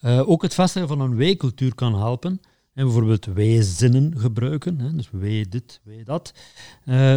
Uh, 0.00 0.28
ook 0.28 0.42
het 0.42 0.54
vestigen 0.54 0.88
van 0.88 1.00
een 1.00 1.16
wij-cultuur 1.16 1.74
kan 1.74 1.94
helpen. 1.94 2.40
En 2.74 2.84
bijvoorbeeld 2.84 3.24
wij-zinnen 3.24 4.18
gebruiken. 4.18 4.80
Hè, 4.80 4.94
dus 4.94 5.08
wij 5.12 5.46
dit, 5.48 5.80
wij 5.84 6.02
dat. 6.04 6.34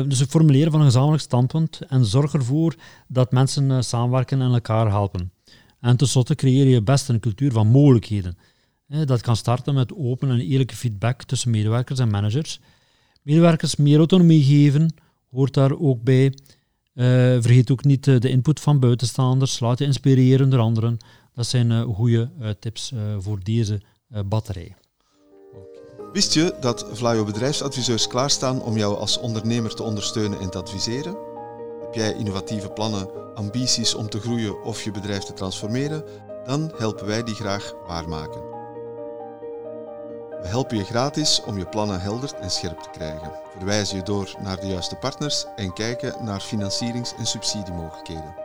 Dus 0.07 0.19
het 0.19 0.29
formuleren 0.29 0.71
van 0.71 0.79
een 0.79 0.85
gezamenlijk 0.85 1.23
standpunt 1.23 1.79
en 1.87 2.05
zorg 2.05 2.33
ervoor 2.33 2.75
dat 3.07 3.31
mensen 3.31 3.83
samenwerken 3.83 4.41
en 4.41 4.53
elkaar 4.53 4.89
helpen. 4.89 5.31
En 5.79 5.97
tenslotte 5.97 6.35
creëer 6.35 6.67
je 6.67 6.81
best 6.81 7.09
een 7.09 7.19
cultuur 7.19 7.51
van 7.51 7.67
mogelijkheden. 7.67 8.37
Dat 8.89 9.21
kan 9.21 9.35
starten 9.35 9.73
met 9.73 9.95
open 9.95 10.29
en 10.29 10.39
eerlijke 10.39 10.75
feedback 10.75 11.23
tussen 11.23 11.51
medewerkers 11.51 11.99
en 11.99 12.09
managers. 12.09 12.59
Medewerkers 13.21 13.75
meer 13.75 13.97
autonomie 13.97 14.43
geven, 14.43 14.93
hoort 15.31 15.53
daar 15.53 15.79
ook 15.79 16.03
bij. 16.03 16.25
Uh, 16.25 17.05
vergeet 17.41 17.71
ook 17.71 17.83
niet 17.83 18.07
eh, 18.07 18.19
de 18.19 18.29
input 18.29 18.59
van 18.59 18.79
buitenstaanders. 18.79 19.59
Laat 19.59 19.79
je 19.79 19.85
inspireren 19.85 20.49
door 20.49 20.59
anderen. 20.59 20.97
Dat 21.33 21.45
zijn 21.45 21.71
uh, 21.71 21.81
goede 21.81 22.55
tips 22.59 22.93
voor 23.19 23.39
deze 23.43 23.81
batterij. 24.25 24.75
Wist 26.13 26.33
je 26.33 26.55
dat 26.59 26.87
Vlaio 26.91 27.23
bedrijfsadviseurs 27.23 28.07
klaarstaan 28.07 28.61
om 28.61 28.77
jou 28.77 28.97
als 28.97 29.19
ondernemer 29.19 29.75
te 29.75 29.83
ondersteunen 29.83 30.39
en 30.39 30.49
te 30.49 30.57
adviseren? 30.57 31.17
Heb 31.81 31.93
jij 31.93 32.13
innovatieve 32.13 32.69
plannen, 32.69 33.35
ambities 33.35 33.95
om 33.95 34.09
te 34.09 34.19
groeien 34.19 34.63
of 34.63 34.83
je 34.83 34.91
bedrijf 34.91 35.23
te 35.23 35.33
transformeren? 35.33 36.03
Dan 36.45 36.71
helpen 36.77 37.05
wij 37.05 37.23
die 37.23 37.35
graag 37.35 37.73
waarmaken. 37.87 38.58
We 40.41 40.47
helpen 40.47 40.77
je 40.77 40.83
gratis 40.83 41.41
om 41.43 41.57
je 41.57 41.65
plannen 41.65 42.01
helder 42.01 42.33
en 42.33 42.51
scherp 42.51 42.79
te 42.79 42.89
krijgen. 42.89 43.31
Verwijzen 43.57 43.97
je 43.97 44.03
door 44.03 44.35
naar 44.39 44.59
de 44.59 44.67
juiste 44.67 44.95
partners 44.95 45.45
en 45.55 45.73
kijken 45.73 46.25
naar 46.25 46.39
financierings- 46.39 47.15
en 47.15 47.25
subsidiemogelijkheden. 47.25 48.35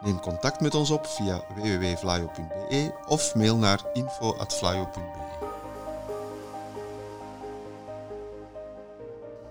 Neem 0.00 0.20
contact 0.20 0.60
met 0.60 0.74
ons 0.74 0.90
op 0.90 1.06
via 1.06 1.44
www.flyo.be 1.54 2.94
of 3.06 3.34
mail 3.34 3.56
naar 3.56 3.84
info.flyo.be. 3.92 5.24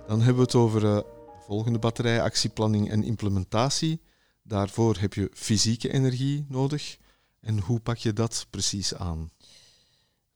Dan 0.08 0.17
hebben 0.17 0.36
we 0.36 0.41
het 0.41 0.56
over 0.56 0.84
uh, 0.84 0.99
volgende 1.45 1.80
batterij, 1.80 2.21
actieplanning 2.21 2.91
en 2.91 3.04
implementatie. 3.04 4.01
Daarvoor 4.43 4.97
heb 4.99 5.13
je 5.13 5.30
fysieke 5.34 5.93
energie 5.93 6.45
nodig. 6.49 6.97
En 7.41 7.60
hoe 7.60 7.80
pak 7.80 7.97
je 7.97 8.13
dat 8.13 8.47
precies 8.49 8.95
aan? 8.95 9.30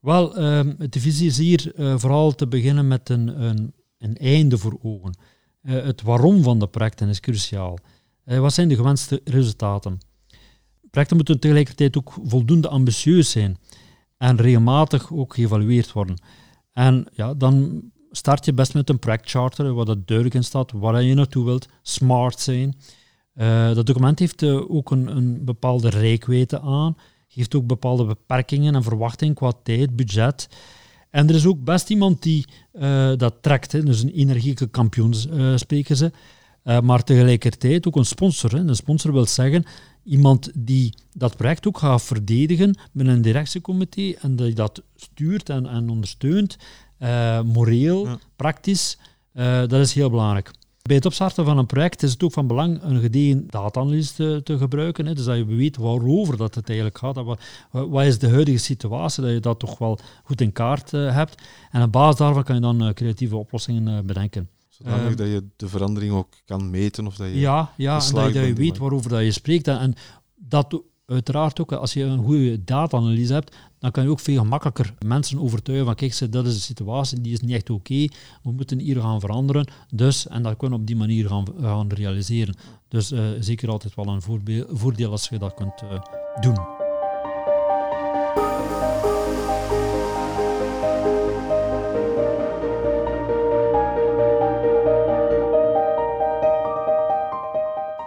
Wel, 0.00 0.38
uh, 0.38 0.60
de 0.88 1.00
visie 1.00 1.26
is 1.26 1.38
hier 1.38 1.72
uh, 1.76 1.98
vooral 1.98 2.34
te 2.34 2.46
beginnen 2.48 2.88
met 2.88 3.08
een, 3.08 3.42
een, 3.42 3.74
een 3.98 4.16
einde 4.16 4.58
voor 4.58 4.78
ogen. 4.82 5.16
Uh, 5.62 5.82
het 5.82 6.02
waarom 6.02 6.42
van 6.42 6.58
de 6.58 6.66
projecten 6.66 7.08
is 7.08 7.20
cruciaal. 7.20 7.78
wat 8.24 8.52
zijn 8.52 8.68
de 8.68 8.76
gewenste 8.76 9.20
resultaten? 9.24 9.98
Projecten 10.90 11.16
moeten 11.16 11.40
tegelijkertijd 11.40 11.96
ook 11.96 12.18
voldoende 12.24 12.68
ambitieus 12.68 13.30
zijn 13.30 13.58
en 14.16 14.36
regelmatig 14.36 15.12
ook 15.12 15.34
geëvalueerd 15.34 15.92
worden. 15.92 16.22
En 16.72 17.06
ja, 17.12 17.34
dan 17.34 17.82
start 18.10 18.44
je 18.44 18.52
best 18.52 18.74
met 18.74 18.88
een 18.88 18.98
projectcharter, 18.98 19.74
waar 19.74 19.84
dat 19.84 20.06
duidelijk 20.06 20.36
in 20.36 20.44
staat 20.44 20.72
waar 20.72 21.02
je 21.02 21.14
naartoe 21.14 21.44
wilt, 21.44 21.68
smart 21.82 22.40
zijn. 22.40 22.76
Dat 23.74 23.86
document 23.86 24.18
heeft 24.18 24.44
ook 24.44 24.90
een, 24.90 25.16
een 25.16 25.44
bepaalde 25.44 25.88
reikwijdte 25.88 26.60
aan, 26.60 26.96
geeft 27.32 27.54
ook 27.54 27.66
bepaalde 27.66 28.04
beperkingen 28.04 28.74
en 28.74 28.82
verwachtingen 28.82 29.34
qua 29.34 29.52
tijd, 29.62 29.96
budget. 29.96 30.48
En 31.10 31.28
er 31.28 31.34
is 31.34 31.46
ook 31.46 31.64
best 31.64 31.90
iemand 31.90 32.22
die 32.22 32.46
uh, 32.72 33.12
dat 33.16 33.34
trekt, 33.40 33.72
hè. 33.72 33.82
dus 33.82 34.02
een 34.02 34.12
energieke 34.12 34.68
kampioen 34.68 35.14
spreken 35.58 35.96
ze. 35.96 36.12
maar 36.82 37.04
tegelijkertijd 37.04 37.86
ook 37.86 37.96
een 37.96 38.04
sponsor. 38.04 38.50
Hè. 38.50 38.58
Een 38.58 38.76
sponsor 38.76 39.12
wil 39.12 39.26
zeggen 39.26 39.64
iemand 40.04 40.50
die 40.54 40.94
dat 41.12 41.36
project 41.36 41.66
ook 41.66 41.78
gaat 41.78 42.02
verdedigen 42.02 42.78
binnen 42.92 43.14
een 43.14 43.22
directiecomité 43.22 44.14
en 44.20 44.36
die 44.36 44.54
dat 44.54 44.82
stuurt 44.96 45.48
en, 45.48 45.66
en 45.66 45.88
ondersteunt 45.88 46.56
uh, 46.98 47.42
moreel, 47.42 48.18
praktisch. 48.36 48.98
Uh, 49.34 49.58
dat 49.58 49.72
is 49.72 49.92
heel 49.92 50.10
belangrijk. 50.10 50.50
Bij 50.82 50.96
het 50.96 51.06
opstarten 51.06 51.44
van 51.44 51.58
een 51.58 51.66
project 51.66 52.02
is 52.02 52.12
het 52.12 52.22
ook 52.22 52.32
van 52.32 52.46
belang 52.46 52.82
een 52.82 53.00
gedegen 53.00 53.46
data-analyse 53.46 54.14
te, 54.14 54.40
te, 54.44 54.58
gebruiken. 54.58 55.06
Hè, 55.06 55.14
dus 55.14 55.24
dat 55.24 55.36
je 55.36 55.44
weet 55.44 55.76
waarover 55.76 56.36
dat 56.36 56.54
het 56.54 56.66
eigenlijk 56.66 56.98
gaat. 56.98 57.14
Wat, 57.14 57.40
wat, 57.70 58.04
is 58.04 58.18
de 58.18 58.28
huidige 58.28 58.58
situatie, 58.58 59.22
dat 59.22 59.32
je 59.32 59.40
dat 59.40 59.58
toch 59.58 59.78
wel 59.78 59.98
goed 60.24 60.40
in 60.40 60.52
kaart 60.52 60.92
uh, 60.92 61.14
hebt. 61.14 61.42
En 61.70 61.82
op 61.82 61.92
basis 61.92 62.18
daarvan 62.18 62.44
kan 62.44 62.54
je 62.54 62.60
dan 62.60 62.94
creatieve 62.94 63.36
oplossingen 63.36 64.06
bedenken. 64.06 64.48
Zodanig 64.68 65.06
ehm, 65.06 65.16
dat 65.16 65.26
je 65.26 65.44
de 65.56 65.68
verandering 65.68 66.12
ook 66.12 66.28
kan 66.44 66.70
meten 66.70 67.06
of 67.06 67.16
dat 67.16 67.28
je 67.28 67.38
Ja, 67.38 67.72
ja 67.76 68.00
en 68.08 68.14
dat, 68.14 68.32
je, 68.32 68.52
weet 68.52 68.78
waarover 68.78 69.10
dat 69.10 69.22
je 69.22 69.32
spreekt. 69.32 69.68
En, 69.68 69.78
en 69.78 69.94
dat 70.34 70.82
uiteraard 71.10 71.60
ook, 71.60 71.72
als 71.72 71.92
je 71.92 72.02
een 72.02 72.24
goede 72.24 72.64
data-analyse 72.64 73.32
hebt, 73.32 73.56
dan 73.78 73.90
kan 73.90 74.04
je 74.04 74.10
ook 74.10 74.20
veel 74.20 74.38
gemakkelijker 74.38 74.94
mensen 75.06 75.40
overtuigen 75.40 75.86
van 75.86 75.94
kijk, 75.94 76.32
dat 76.32 76.46
is 76.46 76.54
de 76.54 76.60
situatie, 76.60 77.20
die 77.20 77.32
is 77.32 77.40
niet 77.40 77.54
echt 77.54 77.70
oké, 77.70 78.06
we 78.42 78.52
moeten 78.52 78.78
hier 78.78 79.00
gaan 79.00 79.20
veranderen. 79.20 79.66
Dus, 79.94 80.28
en 80.28 80.42
dat 80.42 80.56
kunnen 80.56 80.76
we 80.76 80.82
op 80.82 80.86
die 80.86 80.96
manier 80.96 81.28
gaan, 81.28 81.46
gaan 81.60 81.88
realiseren. 81.92 82.54
Dus 82.88 83.12
uh, 83.12 83.20
zeker 83.40 83.70
altijd 83.70 83.94
wel 83.94 84.06
een 84.06 84.22
voordeel 84.68 85.10
als 85.10 85.28
je 85.28 85.38
dat 85.38 85.54
kunt 85.54 85.82
uh, 85.82 86.00
doen. 86.40 86.78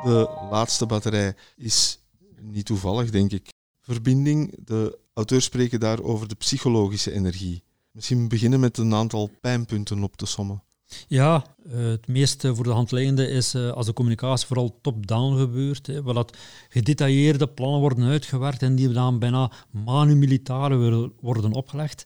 De 0.03 0.29
laatste 0.49 0.85
batterij 0.85 1.35
is 1.55 2.02
niet 2.53 2.65
toevallig, 2.65 3.09
denk 3.09 3.31
ik. 3.31 3.49
Verbinding, 3.81 4.55
de 4.65 4.99
auteurs 5.13 5.43
spreken 5.43 5.79
daar 5.79 6.01
over 6.01 6.27
de 6.27 6.35
psychologische 6.35 7.11
energie. 7.11 7.63
Misschien 7.91 8.27
beginnen 8.27 8.59
met 8.59 8.77
een 8.77 8.93
aantal 8.93 9.29
pijnpunten 9.41 10.03
op 10.03 10.15
te 10.15 10.25
sommen. 10.25 10.63
Ja, 11.07 11.45
eh, 11.69 11.85
het 11.85 12.07
meeste 12.07 12.55
voor 12.55 12.63
de 12.63 12.69
hand 12.69 12.91
liggende 12.91 13.27
is 13.27 13.55
uh, 13.55 13.71
als 13.71 13.85
de 13.85 13.93
communicatie 13.93 14.47
vooral 14.47 14.79
top-down 14.81 15.37
gebeurt, 15.37 15.87
hè, 15.87 16.03
waar 16.03 16.13
dat 16.13 16.37
gedetailleerde 16.69 17.47
plannen 17.47 17.79
worden 17.79 18.03
uitgewerkt 18.03 18.61
en 18.61 18.75
die 18.75 18.89
dan 18.89 19.19
bijna 19.19 19.51
manu 19.71 20.15
militare 20.15 21.09
worden 21.21 21.51
opgelegd. 21.53 22.05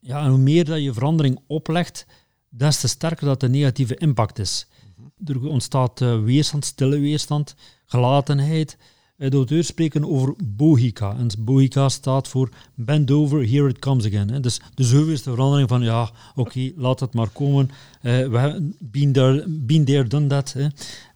Ja, 0.00 0.24
en 0.24 0.30
hoe 0.30 0.38
meer 0.38 0.64
dat 0.64 0.82
je 0.82 0.92
verandering 0.92 1.40
oplegt, 1.46 2.06
des 2.48 2.80
te 2.80 2.88
sterker 2.88 3.26
dat 3.26 3.40
de 3.40 3.48
negatieve 3.48 3.96
impact 3.96 4.38
is. 4.38 4.66
Mhm. 4.96 5.30
Er 5.30 5.48
ontstaat 5.48 6.00
uh, 6.00 6.22
weerstand, 6.22 6.64
stille 6.64 6.98
weerstand, 6.98 7.54
gelatenheid, 7.86 8.76
de 9.30 9.36
auteurs 9.36 9.66
spreken 9.66 10.08
over 10.08 10.34
bohica. 10.44 11.16
En 11.16 11.28
bohica 11.38 11.88
staat 11.88 12.28
voor 12.28 12.48
bend 12.74 13.10
over, 13.10 13.48
here 13.48 13.68
it 13.68 13.78
comes 13.78 14.06
again. 14.06 14.42
Dus 14.42 14.60
de 14.74 14.84
zoveelste 14.84 15.30
verandering 15.30 15.68
van, 15.68 15.82
ja, 15.82 16.10
oké, 16.34 16.72
laat 16.76 17.00
het 17.00 17.14
maar 17.14 17.28
komen. 17.28 17.70
Uh, 18.02 18.28
we 18.28 18.38
hebben 18.38 18.76
been 18.78 19.12
there, 19.12 19.44
been 19.48 19.84
there 19.84 20.06
done 20.06 20.26
that. 20.26 20.54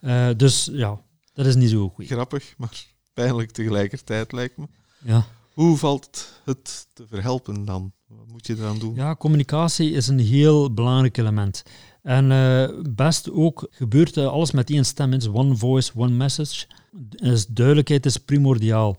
Uh, 0.00 0.28
dus 0.36 0.68
ja, 0.72 1.00
dat 1.32 1.46
is 1.46 1.54
niet 1.54 1.70
zo 1.70 1.88
goed. 1.88 2.06
Grappig, 2.06 2.54
maar 2.56 2.84
pijnlijk 3.12 3.50
tegelijkertijd 3.50 4.32
lijkt 4.32 4.56
me. 4.56 4.66
Ja. 5.04 5.26
Hoe 5.52 5.76
valt 5.76 6.40
het 6.44 6.86
te 6.92 7.06
verhelpen 7.08 7.64
dan? 7.64 7.92
Wat 8.08 8.26
moet 8.32 8.46
je 8.46 8.56
eraan 8.56 8.78
doen? 8.78 8.94
Ja, 8.94 9.14
communicatie 9.14 9.90
is 9.90 10.06
een 10.06 10.18
heel 10.18 10.74
belangrijk 10.74 11.16
element. 11.16 11.62
En 12.02 12.30
uh, 12.30 12.68
best 12.94 13.30
ook 13.30 13.66
gebeurt 13.70 14.16
alles 14.16 14.50
met 14.50 14.70
één 14.70 14.84
stem. 14.84 15.12
is 15.12 15.28
one 15.28 15.56
voice, 15.56 15.92
one 15.94 16.12
message. 16.12 16.66
Dus 16.98 17.46
duidelijkheid 17.46 18.06
is 18.06 18.16
primordiaal. 18.16 18.96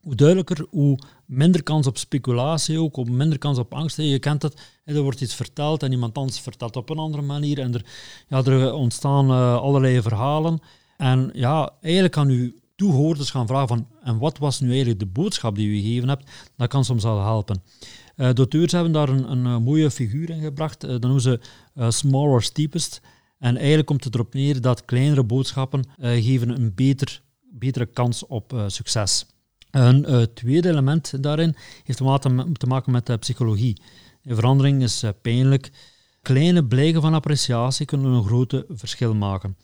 Hoe 0.00 0.14
duidelijker, 0.14 0.66
hoe 0.70 0.98
minder 1.26 1.62
kans 1.62 1.86
op 1.86 1.98
speculatie 1.98 2.80
ook, 2.80 2.96
hoe 2.96 3.10
minder 3.10 3.38
kans 3.38 3.58
op 3.58 3.74
angst. 3.74 3.96
Je 3.96 4.18
kent 4.18 4.42
het, 4.42 4.60
er 4.84 5.02
wordt 5.02 5.20
iets 5.20 5.34
verteld 5.34 5.82
en 5.82 5.92
iemand 5.92 6.16
anders 6.16 6.40
vertelt 6.40 6.76
op 6.76 6.90
een 6.90 6.98
andere 6.98 7.22
manier. 7.22 7.58
En 7.58 7.74
er, 7.74 7.84
ja, 8.28 8.44
er 8.44 8.72
ontstaan 8.72 9.30
uh, 9.30 9.56
allerlei 9.56 10.02
verhalen. 10.02 10.58
En 10.96 11.30
ja, 11.32 11.72
eigenlijk 11.80 12.12
kan 12.12 12.30
u 12.30 12.60
toehoorders 12.76 13.30
gaan 13.30 13.46
vragen 13.46 13.68
van 13.68 13.86
en 14.02 14.18
wat 14.18 14.38
was 14.38 14.60
nu 14.60 14.68
eigenlijk 14.68 14.98
de 14.98 15.06
boodschap 15.06 15.54
die 15.54 15.68
u 15.68 15.80
gegeven 15.80 16.08
hebt, 16.08 16.30
dat 16.56 16.68
kan 16.68 16.84
soms 16.84 17.04
al 17.04 17.24
helpen. 17.24 17.62
Uh, 18.16 18.28
de 18.28 18.36
auteurs 18.36 18.72
hebben 18.72 18.92
daar 18.92 19.08
een, 19.08 19.30
een, 19.30 19.44
een, 19.44 19.62
mooie 19.62 19.90
figuur 19.90 20.30
in 20.30 20.40
gebracht, 20.40 20.80
dat 20.80 21.00
noemen 21.00 21.20
ze 21.20 21.40
smaller 21.88 22.42
steepest. 22.42 23.00
En 23.38 23.56
eigenlijk 23.56 23.86
komt 23.86 24.04
het 24.04 24.14
erop 24.14 24.34
neer 24.34 24.60
dat 24.60 24.84
kleinere 24.84 25.24
boodschappen 25.24 25.84
geven 25.98 26.48
een 26.48 26.74
beter 26.74 27.22
betere 27.50 27.86
kans 27.86 28.26
op 28.26 28.52
uh, 28.52 28.64
succes. 28.66 29.26
Een 29.70 30.10
uh, 30.10 30.22
tweede 30.22 30.68
element 30.68 31.22
daarin 31.22 31.54
heeft 31.84 31.98
te 32.58 32.66
maken 32.66 32.92
met 32.92 33.06
de 33.06 33.16
psychologie. 33.16 33.82
De 34.22 34.34
verandering 34.34 34.82
is 34.82 35.04
pijnlijk. 35.22 35.70
Kleine 36.22 36.64
blijken 36.64 37.00
van 37.00 37.14
appreciatie 37.14 37.86
kunnen 37.86 38.12
een 38.12 38.24
grote 38.24 38.64
verschil 38.68 39.14
maken. 39.14 39.56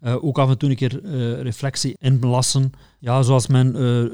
ook 0.00 0.38
af 0.38 0.50
en 0.50 0.58
toe 0.58 0.70
een 0.70 0.76
keer 0.76 1.02
reflectie 1.42 1.96
inlassen. 1.98 2.72
Ja, 2.98 3.22
zoals 3.22 3.46
men 3.46 3.66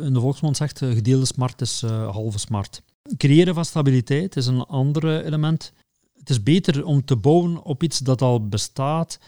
in 0.02 0.12
de 0.12 0.20
volksmond 0.20 0.56
zegt, 0.56 0.78
gedeelde 0.78 1.26
smart 1.26 1.60
is 1.60 1.80
halve 1.86 2.38
smart. 2.38 2.82
Creëren 3.16 3.54
van 3.54 3.64
stabiliteit 3.64 4.36
is 4.36 4.46
een 4.46 4.64
ander 4.64 5.24
element. 5.24 5.72
Het 6.18 6.30
is 6.30 6.42
beter 6.42 6.84
om 6.84 7.04
te 7.04 7.16
bouwen 7.16 7.62
op 7.62 7.82
iets 7.82 7.98
dat 7.98 8.22
al 8.22 8.48
bestaat, 8.48 9.18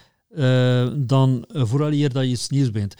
dan 0.97 1.45
vooral 1.49 1.91
hier 1.91 2.13
dat 2.13 2.25
je 2.25 2.31
iets 2.31 2.49
nieuws 2.49 2.71
bent 2.71 2.95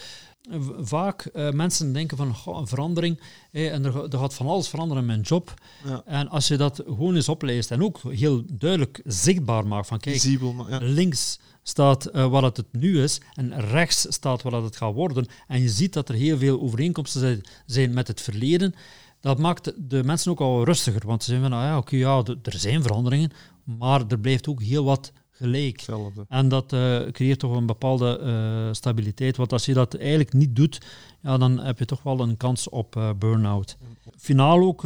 vaak 0.81 1.29
uh, 1.35 1.51
mensen 1.51 1.93
denken 1.93 2.17
van 2.17 2.35
goh, 2.35 2.67
verandering 2.67 3.21
en 3.51 3.85
er, 3.85 4.13
er, 4.13 4.19
gaat 4.19 4.35
van 4.35 4.47
alles 4.47 4.69
veranderen 4.69 5.03
in 5.03 5.09
mijn 5.09 5.21
job. 5.21 5.55
Ja. 5.85 6.03
En 6.05 6.29
als 6.29 6.49
je 6.49 6.57
dat 6.57 6.83
gewoon 6.87 7.15
eens 7.15 7.29
opleest 7.29 7.71
en 7.71 7.83
ook 7.83 8.01
heel 8.03 8.43
duidelijk 8.53 9.01
zichtbaar 9.05 9.67
maakt 9.67 9.87
van 9.87 9.99
kijk, 9.99 10.23
ja. 10.23 10.79
links 10.81 11.39
staat 11.63 12.15
uh, 12.15 12.27
wat 12.27 12.57
het 12.57 12.67
nu 12.73 13.03
is 13.03 13.21
en 13.35 13.61
rechts 13.61 14.07
staat 14.09 14.43
wat 14.43 14.63
het 14.63 14.77
gaat 14.77 14.95
worden 14.95 15.27
en 15.47 15.61
je 15.61 15.69
ziet 15.69 15.93
dat 15.93 16.09
er 16.09 16.15
heel 16.15 16.39
veel 16.39 16.61
overeenkomsten 16.61 17.43
zijn 17.67 17.95
met 17.95 18.09
het 18.09 18.21
verleden, 18.21 18.75
dat 19.21 19.39
maakt 19.39 19.73
de 19.77 20.05
mensen 20.05 20.31
ook 20.31 20.41
al 20.41 20.65
rustiger, 20.65 21.07
want 21.07 21.23
ze 21.23 21.31
zeggen 21.31 21.51
van, 21.51 21.59
ah 21.59 21.65
ja, 21.65 21.79
oké, 21.79 21.97
ja, 21.97 22.23
er 22.43 22.59
zijn 22.59 22.83
veranderingen, 22.83 23.33
maar 23.65 24.05
er 24.09 24.19
blijft 24.19 24.49
ook 24.49 24.63
heel 24.63 24.85
wat 24.85 25.13
gelijk. 25.41 25.87
En 26.29 26.49
dat 26.49 26.73
uh, 26.73 27.01
creëert 27.11 27.39
toch 27.39 27.57
een 27.57 27.67
bepaalde 27.67 28.21
uh, 28.23 28.73
stabiliteit. 28.73 29.37
Want 29.37 29.53
als 29.53 29.65
je 29.65 29.75
dat 29.75 29.95
eigenlijk 29.95 30.33
niet 30.33 30.57
doet, 30.57 30.81
ja, 31.23 31.39
dan 31.39 31.59
heb 31.59 31.79
je 31.79 31.85
toch 31.85 32.03
wel 32.03 32.21
een 32.21 32.37
kans 32.37 32.69
op 32.69 32.97
uh, 32.97 33.11
burn-out. 33.19 33.77
Finaal 34.17 34.61
ook 34.61 34.83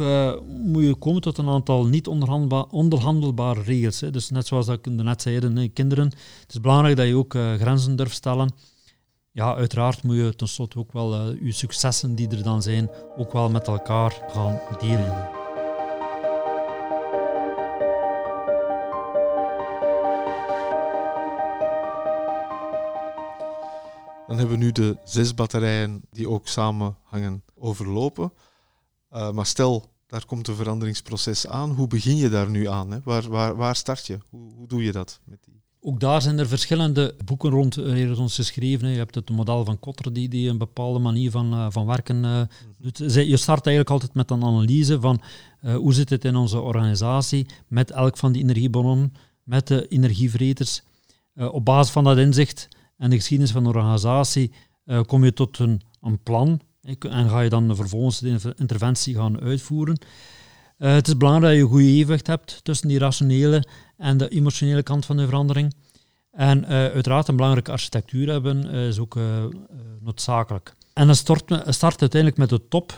moet 0.47 0.83
je 0.83 0.95
komen 0.95 1.21
tot 1.21 1.37
een 1.37 1.47
aantal 1.47 1.85
niet 1.85 2.07
onderhandelbare 2.69 3.61
regels. 3.61 3.99
Hè. 3.99 4.11
Dus 4.11 4.29
net 4.29 4.47
zoals 4.47 4.67
ik 4.67 4.85
net 4.85 5.21
zei, 5.21 5.69
kinderen. 5.73 6.05
Het 6.41 6.53
is 6.53 6.61
belangrijk 6.61 6.97
dat 6.97 7.07
je 7.07 7.15
ook 7.15 7.33
grenzen 7.33 7.95
durft 7.95 8.15
stellen. 8.15 8.53
Ja, 9.31 9.55
uiteraard 9.55 10.03
moet 10.03 10.15
je 10.15 10.35
tenslotte 10.35 10.79
ook 10.79 10.91
wel 10.91 11.31
je 11.31 11.51
successen 11.51 12.15
die 12.15 12.29
er 12.29 12.43
dan 12.43 12.61
zijn, 12.61 12.89
ook 13.17 13.33
wel 13.33 13.49
met 13.49 13.67
elkaar 13.67 14.23
gaan 14.27 14.59
delen. 14.79 15.34
Dan 24.35 24.47
hebben 24.47 24.59
we 24.59 24.65
nu 24.65 24.71
de 24.71 24.97
zes 25.03 25.33
batterijen 25.33 26.01
die 26.11 26.29
ook 26.29 26.47
samenhangen 26.47 27.43
overlopen. 27.57 28.31
Uh, 29.11 29.31
maar 29.31 29.45
stel, 29.45 29.91
daar 30.07 30.25
komt 30.25 30.47
een 30.47 30.55
veranderingsproces 30.55 31.47
aan. 31.47 31.71
Hoe 31.71 31.87
begin 31.87 32.15
je 32.15 32.29
daar 32.29 32.49
nu 32.49 32.67
aan? 32.67 32.91
Hè? 32.91 32.99
Waar, 33.03 33.29
waar, 33.29 33.55
waar 33.55 33.75
start 33.75 34.07
je? 34.07 34.17
Hoe, 34.29 34.53
hoe 34.53 34.67
doe 34.67 34.83
je 34.83 34.91
dat? 34.91 35.19
Met 35.23 35.43
die? 35.43 35.61
Ook 35.79 35.99
daar 35.99 36.21
zijn 36.21 36.39
er 36.39 36.47
verschillende 36.47 37.15
boeken 37.25 37.49
rond 37.49 37.77
ons 38.17 38.35
geschreven. 38.35 38.89
Je 38.89 38.97
hebt 38.97 39.15
het 39.15 39.29
model 39.29 39.65
van 39.65 39.79
Kotter 39.79 40.13
die, 40.13 40.29
die 40.29 40.49
een 40.49 40.57
bepaalde 40.57 40.99
manier 40.99 41.31
van, 41.31 41.53
uh, 41.53 41.67
van 41.69 41.85
werken 41.85 42.23
uh, 42.23 42.41
doet. 42.77 42.97
Je 42.97 43.37
start 43.37 43.65
eigenlijk 43.65 43.89
altijd 43.89 44.13
met 44.13 44.31
een 44.31 44.43
analyse 44.43 44.99
van 44.99 45.21
hoe 45.61 45.93
zit 45.93 46.09
het 46.09 46.25
in 46.25 46.35
onze 46.35 46.59
organisatie 46.59 47.45
met 47.67 47.91
elk 47.91 48.17
van 48.17 48.31
die 48.31 48.41
energiebronnen, 48.41 49.13
met 49.43 49.67
de 49.67 49.87
energievreters. 49.87 50.83
op 51.35 51.65
basis 51.65 51.91
van 51.91 52.03
dat 52.03 52.17
inzicht 52.17 52.67
en 52.97 53.09
de 53.09 53.15
geschiedenis 53.15 53.51
van 53.51 53.63
de 53.63 53.69
organisatie 53.69 54.51
kom 55.05 55.23
je 55.23 55.33
tot 55.33 55.59
een, 55.59 55.81
een 56.01 56.19
plan 56.23 56.61
en 56.99 57.29
ga 57.29 57.41
je 57.41 57.49
dan 57.49 57.75
vervolgens 57.75 58.19
de 58.19 58.53
interventie 58.55 59.15
gaan 59.15 59.39
uitvoeren. 59.39 59.97
Uh, 60.77 60.93
het 60.93 61.07
is 61.07 61.17
belangrijk 61.17 61.47
dat 61.47 61.55
je 61.55 61.63
een 61.63 61.71
goede 61.71 61.97
evenwicht 61.97 62.27
hebt 62.27 62.59
tussen 62.63 62.87
die 62.87 62.99
rationele 62.99 63.67
en 63.97 64.17
de 64.17 64.29
emotionele 64.29 64.83
kant 64.83 65.05
van 65.05 65.17
de 65.17 65.25
verandering. 65.25 65.73
En 66.31 66.61
uh, 66.63 66.69
uiteraard 66.69 67.27
een 67.27 67.35
belangrijke 67.35 67.71
architectuur 67.71 68.29
hebben 68.29 68.65
is 68.65 68.99
ook 68.99 69.19
noodzakelijk. 69.99 70.75
En 70.93 71.05
dan 71.05 71.15
start, 71.15 71.43
start 71.67 72.01
uiteindelijk 72.01 72.37
met 72.37 72.49
de 72.49 72.67
top. 72.67 72.97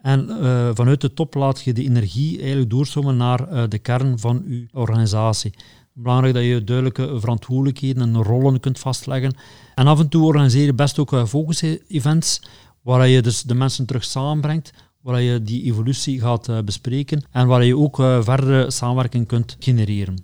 En 0.00 0.28
vanuit 0.74 1.00
de 1.00 1.14
top 1.14 1.34
laat 1.34 1.62
je 1.62 1.72
de 1.72 1.82
energie 1.82 2.38
eigenlijk 2.38 2.70
doorstromen 2.70 3.16
naar 3.16 3.68
de 3.68 3.78
kern 3.78 4.18
van 4.18 4.42
je 4.46 4.66
organisatie. 4.72 5.54
Belangrijk 5.96 6.34
dat 6.34 6.44
je 6.44 6.64
duidelijke 6.64 7.20
verantwoordelijkheden 7.20 8.02
en 8.02 8.22
rollen 8.22 8.60
kunt 8.60 8.78
vastleggen. 8.78 9.36
En 9.74 9.86
af 9.86 10.00
en 10.00 10.08
toe 10.08 10.24
organiseer 10.24 10.64
je 10.64 10.74
best 10.74 10.98
ook 10.98 11.28
focus-events 11.28 12.42
waar 12.82 13.08
je 13.08 13.22
dus 13.22 13.42
de 13.42 13.54
mensen 13.54 13.86
terug 13.86 14.04
samenbrengt, 14.04 14.72
waar 15.00 15.20
je 15.20 15.42
die 15.42 15.62
evolutie 15.62 16.20
gaat 16.20 16.48
uh, 16.48 16.58
bespreken 16.60 17.24
en 17.30 17.46
waar 17.46 17.64
je 17.64 17.76
ook 17.76 17.98
uh, 17.98 18.22
verdere 18.22 18.70
samenwerking 18.70 19.26
kunt 19.26 19.56
genereren. 19.58 20.16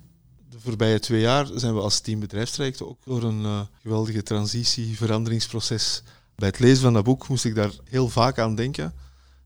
De 0.49 0.59
voorbije 0.59 0.99
twee 0.99 1.21
jaar 1.21 1.47
zijn 1.55 1.73
we 1.73 1.81
als 1.81 1.99
team 1.99 2.19
bedrijfstrajecten 2.19 2.89
ook 2.89 3.05
door 3.05 3.23
een 3.23 3.67
geweldige 3.81 4.23
transitie, 4.23 4.97
veranderingsproces. 4.97 6.03
Bij 6.35 6.47
het 6.47 6.59
lezen 6.59 6.81
van 6.83 6.93
dat 6.93 7.03
boek 7.03 7.27
moest 7.27 7.45
ik 7.45 7.55
daar 7.55 7.71
heel 7.89 8.09
vaak 8.09 8.39
aan 8.39 8.55
denken. 8.55 8.93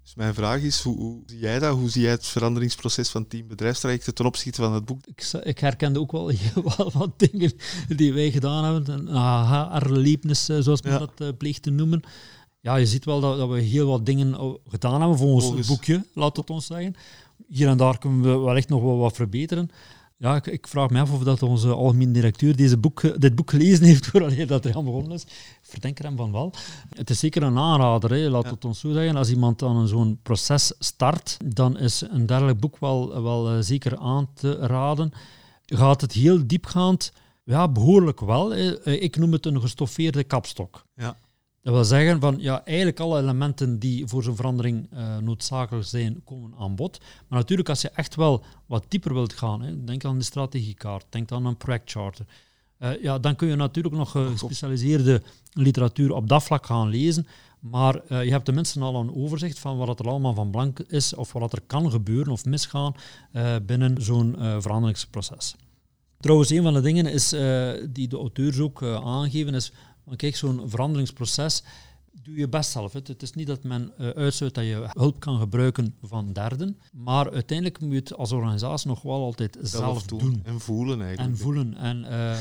Dus 0.06 0.16
mijn 0.16 0.34
vraag 0.34 0.62
is, 0.62 0.82
hoe, 0.82 0.98
hoe, 0.98 1.24
zie 1.26 1.40
jij 1.40 1.60
dat? 1.60 1.78
Hoe 1.78 1.90
zie 1.90 2.02
jij 2.02 2.12
het 2.12 2.26
veranderingsproces 2.26 3.10
van 3.10 3.28
team 3.28 3.48
bedrijfstrajecten 3.48 4.14
ten 4.14 4.26
opzichte 4.26 4.62
van 4.62 4.74
het 4.74 4.86
boek? 4.86 5.06
Ik, 5.06 5.32
ik 5.44 5.60
herkende 5.60 6.00
ook 6.00 6.12
wel 6.12 6.28
heel 6.38 6.92
wat 6.94 7.12
dingen 7.18 7.54
die 7.88 8.14
wij 8.14 8.32
gedaan 8.32 8.64
hebben. 8.64 9.00
Een 9.00 9.10
aha-erlebnis, 9.10 10.46
zoals 10.46 10.82
men 10.82 10.92
ja. 10.92 11.08
dat 11.16 11.38
pleegt 11.38 11.62
te 11.62 11.70
noemen 11.70 12.04
ja, 12.66 12.76
je 12.76 12.86
ziet 12.86 13.06
wel 13.06 13.20
dat, 13.20 13.38
dat, 13.38 13.50
we 13.50 13.60
heel 13.60 13.88
wat 13.88 14.06
dingen 14.06 14.60
gedaan 14.68 15.00
hebben 15.00 15.18
voor 15.18 15.28
ons 15.28 15.68
boekje, 15.68 16.06
laat 16.14 16.38
het 16.38 16.50
ons 16.50 16.66
zeggen. 16.66 16.96
Hier 17.48 17.68
en 17.68 17.78
daar 17.78 17.98
kunnen 17.98 18.22
we 18.22 18.38
wellicht 18.38 18.70
nog 18.70 18.82
wel 18.82 18.98
wat 18.98 19.16
verbeteren. 19.16 19.70
Ja, 20.18 20.36
ik, 20.36 20.48
ik, 20.48 20.68
vraag 20.68 20.90
me 20.90 21.00
af 21.00 21.12
of 21.12 21.24
dat 21.24 21.44
onze 21.44 21.70
algemeen 21.70 22.14
directeur 22.14 22.56
deze 22.56 22.78
boek, 22.78 23.22
dit 23.22 23.36
boek 23.36 23.50
gelezen 23.50 23.86
heeft 23.86 24.06
voordat 24.08 24.48
dat 24.48 24.66
er 24.66 24.76
aan 24.76 24.86
begonnen 24.86 25.12
is. 25.12 25.24
Ik 25.24 25.60
verdenk 25.62 26.00
er 26.00 26.06
hem 26.06 26.18
van 26.18 26.32
wel. 26.32 26.54
Het 26.90 27.10
is 27.10 27.20
zeker 27.20 27.44
een 27.44 27.58
aanrader, 27.58 28.12
hè. 28.12 28.30
laat 28.30 28.50
het 28.50 28.66
ons 28.66 28.80
zo 28.80 28.92
zeggen. 28.92 29.16
Als 29.16 29.30
iemand 29.30 29.64
aan 29.64 29.88
zo'n 29.88 30.20
proces 30.24 30.74
start, 30.80 31.38
dan 31.46 31.78
is 31.78 32.02
een 32.10 32.26
dergelijk 32.26 32.60
boek 32.60 32.78
wel, 32.80 33.22
wel 33.24 33.54
uh, 33.54 33.62
zeker 33.62 33.98
aan 33.98 34.28
te 34.34 34.56
raden. 34.56 35.12
Gaat 35.66 36.02
het 36.02 36.12
heel 36.12 36.48
diepgaand? 36.48 37.12
Ja, 37.44 37.68
behoorlijk 37.68 38.20
wel. 38.20 38.54
Eh, 38.54 39.02
ik 39.02 39.18
noem 39.18 39.32
het 39.32 39.46
een 39.46 39.62
gestoffeerde 39.62 40.24
kapstok. 40.24 40.86
Ja. 40.96 41.16
Dat 41.66 41.74
wil 41.74 41.84
zeggen 41.84 42.20
van 42.20 42.36
ja, 42.40 42.66
eigenlijk 42.66 43.00
alle 43.00 43.22
elementen 43.22 43.80
die 43.80 44.08
voor 44.08 44.24
zo'n 44.24 44.36
verandering 44.36 44.88
uh, 44.94 45.18
noodzakelijk 45.18 45.86
zijn, 45.86 46.22
komen 46.24 46.54
aan 46.58 46.76
bod. 46.76 47.00
Maar 47.28 47.40
natuurlijk, 47.40 47.70
als 47.70 47.82
je 47.82 47.90
echt 47.90 48.16
wel 48.16 48.44
wat 48.66 48.86
dieper 48.88 49.14
wilt 49.14 49.34
gaan, 49.34 49.62
hè, 49.62 49.84
denk 49.84 50.06
aan 50.06 50.18
de 50.18 50.24
strategiekaart, 50.24 51.06
denk 51.10 51.32
aan 51.32 51.46
een 51.46 51.58
projectcharter. 51.58 52.26
Uh, 52.80 53.02
ja, 53.02 53.20
dan 53.20 53.36
kun 53.36 53.48
je 53.48 53.56
natuurlijk 53.56 53.96
nog 53.96 54.16
uh, 54.16 54.28
gespecialiseerde 54.32 55.22
literatuur 55.54 56.14
op 56.14 56.30
dat 56.30 56.44
vlak 56.44 56.66
gaan 56.66 56.88
lezen. 56.88 57.28
Maar 57.60 58.24
je 58.24 58.32
hebt 58.32 58.46
tenminste 58.46 58.80
al 58.80 58.96
een 58.96 59.16
overzicht 59.16 59.60
van 59.60 59.78
wat 59.78 60.00
er 60.00 60.08
allemaal 60.08 60.34
van 60.34 60.52
belang 60.52 60.80
is 60.88 61.16
of 61.16 61.34
wat 61.34 61.54
er 61.54 61.62
kan 61.68 61.92
gebeuren 61.92 62.32
of 62.32 62.46
misgaan 62.46 62.96
binnen 63.66 64.02
zo'n 64.02 64.36
veranderingsproces. 64.38 65.56
Trouwens, 66.20 66.50
een 66.50 66.64
van 66.64 66.74
de 66.74 66.82
dingen 66.82 67.06
is, 67.06 67.30
die 67.90 68.08
de 68.08 68.18
auteurs 68.18 68.60
ook 68.60 68.84
aangeven, 68.84 69.54
is 69.54 69.72
want 70.06 70.18
kijk, 70.18 70.36
zo'n 70.36 70.70
veranderingsproces 70.70 71.64
doe 72.24 72.36
je 72.36 72.50
best 72.50 72.72
zelf. 72.72 72.94
Het 72.94 73.22
is 73.22 73.34
niet 73.34 73.48
dat 73.48 73.64
men 73.64 73.92
uh, 74.00 74.10
uitsluit 74.10 74.54
dat 74.54 74.64
je 74.64 74.88
hulp 74.90 75.20
kan 75.20 75.40
gebruiken 75.40 75.96
van 76.02 76.34
derden, 76.34 76.78
maar 76.94 77.32
uiteindelijk 77.32 77.80
moet 77.80 77.92
je 77.92 77.98
het 77.98 78.14
als 78.14 78.32
organisatie 78.32 78.88
nog 78.88 79.02
wel 79.02 79.24
altijd 79.24 79.58
zelf, 79.62 80.04
doen. 80.04 80.42
En 80.44 80.60
voelen 80.60 81.02
eigenlijk. 81.02 81.30
En 81.30 81.38
voelen. 81.38 81.78
En 81.78 82.06
uh, 82.10 82.36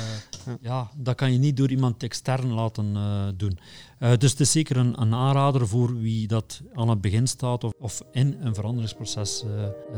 ja. 0.61 0.90
dat 0.96 1.14
kan 1.14 1.33
je 1.33 1.38
niet 1.38 1.57
door 1.57 1.70
iemand 1.70 2.03
extern 2.03 2.53
laten 2.53 2.94
uh, 2.94 3.27
doen. 3.37 3.59
dus 3.98 4.31
het 4.31 4.40
is 4.40 4.53
zeker 4.53 4.77
een, 4.77 5.00
een, 5.00 5.14
aanrader 5.14 5.68
voor 5.68 5.98
wie 5.98 6.27
dat 6.27 6.62
aan 6.74 6.88
het 6.88 7.00
begin 7.00 7.27
staat 7.27 7.64
of, 7.64 7.72
of 7.79 8.03
in 8.12 8.37
een 8.40 8.55
veranderingsproces 8.55 9.44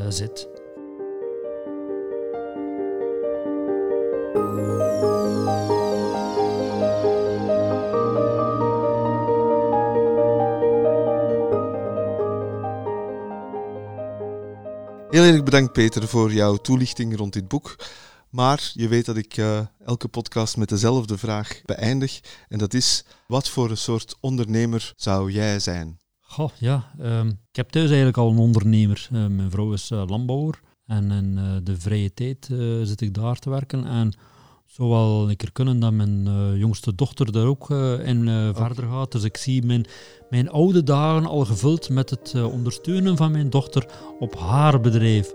zit. 0.08 0.48
Heel 15.16 15.24
erg 15.24 15.42
bedankt 15.42 15.72
Peter 15.72 16.08
voor 16.08 16.32
jouw 16.32 16.56
toelichting 16.56 17.16
rond 17.16 17.32
dit 17.32 17.48
boek. 17.48 17.76
Maar 18.30 18.70
je 18.72 18.88
weet 18.88 19.04
dat 19.04 19.16
ik 19.16 19.36
uh, 19.36 19.60
elke 19.84 20.08
podcast 20.08 20.56
met 20.56 20.68
dezelfde 20.68 21.18
vraag 21.18 21.60
beëindig. 21.64 22.20
En 22.48 22.58
dat 22.58 22.74
is, 22.74 23.04
wat 23.26 23.48
voor 23.48 23.70
een 23.70 23.76
soort 23.76 24.16
ondernemer 24.20 24.92
zou 24.96 25.30
jij 25.30 25.58
zijn? 25.58 25.98
Goh, 26.20 26.50
ja, 26.58 26.90
um, 27.00 27.28
ik 27.28 27.56
heb 27.56 27.68
thuis 27.68 27.86
eigenlijk 27.86 28.16
al 28.16 28.30
een 28.30 28.38
ondernemer. 28.38 29.08
Uh, 29.12 29.26
mijn 29.26 29.50
vrouw 29.50 29.72
is 29.72 29.90
uh, 29.90 30.02
landbouwer. 30.06 30.60
En 30.86 31.10
in 31.10 31.60
de 31.64 31.80
vrije 31.80 32.14
tijd 32.14 32.46
zit 32.82 33.00
ik 33.00 33.14
daar 33.14 33.38
te 33.38 33.50
werken. 33.50 33.86
En 33.86 34.12
zou 34.76 34.88
wel 34.88 35.30
een 35.30 35.36
keer 35.36 35.52
kunnen 35.52 35.80
dat 35.80 35.92
mijn 35.92 36.26
uh, 36.26 36.58
jongste 36.60 36.94
dochter 36.94 37.32
daar 37.32 37.46
ook 37.46 37.70
uh, 37.70 38.06
in 38.08 38.26
uh, 38.26 38.48
verder 38.54 38.84
gaat. 38.84 39.12
Dus 39.12 39.24
ik 39.24 39.36
zie 39.36 39.62
mijn, 39.64 39.86
mijn 40.30 40.50
oude 40.50 40.82
dagen 40.82 41.26
al 41.26 41.44
gevuld 41.44 41.88
met 41.88 42.10
het 42.10 42.34
ondersteunen 42.44 43.16
van 43.16 43.32
mijn 43.32 43.50
dochter 43.50 43.86
op 44.18 44.38
haar 44.38 44.80
bedrijf. 44.80 45.32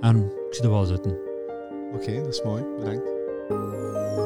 En 0.00 0.16
ik 0.16 0.54
zie 0.54 0.64
er 0.64 0.70
wel 0.70 0.84
zitten. 0.84 1.10
Oké, 1.12 2.02
okay, 2.02 2.22
dat 2.22 2.34
is 2.34 2.42
mooi. 2.42 2.64
Bedankt. 2.78 4.17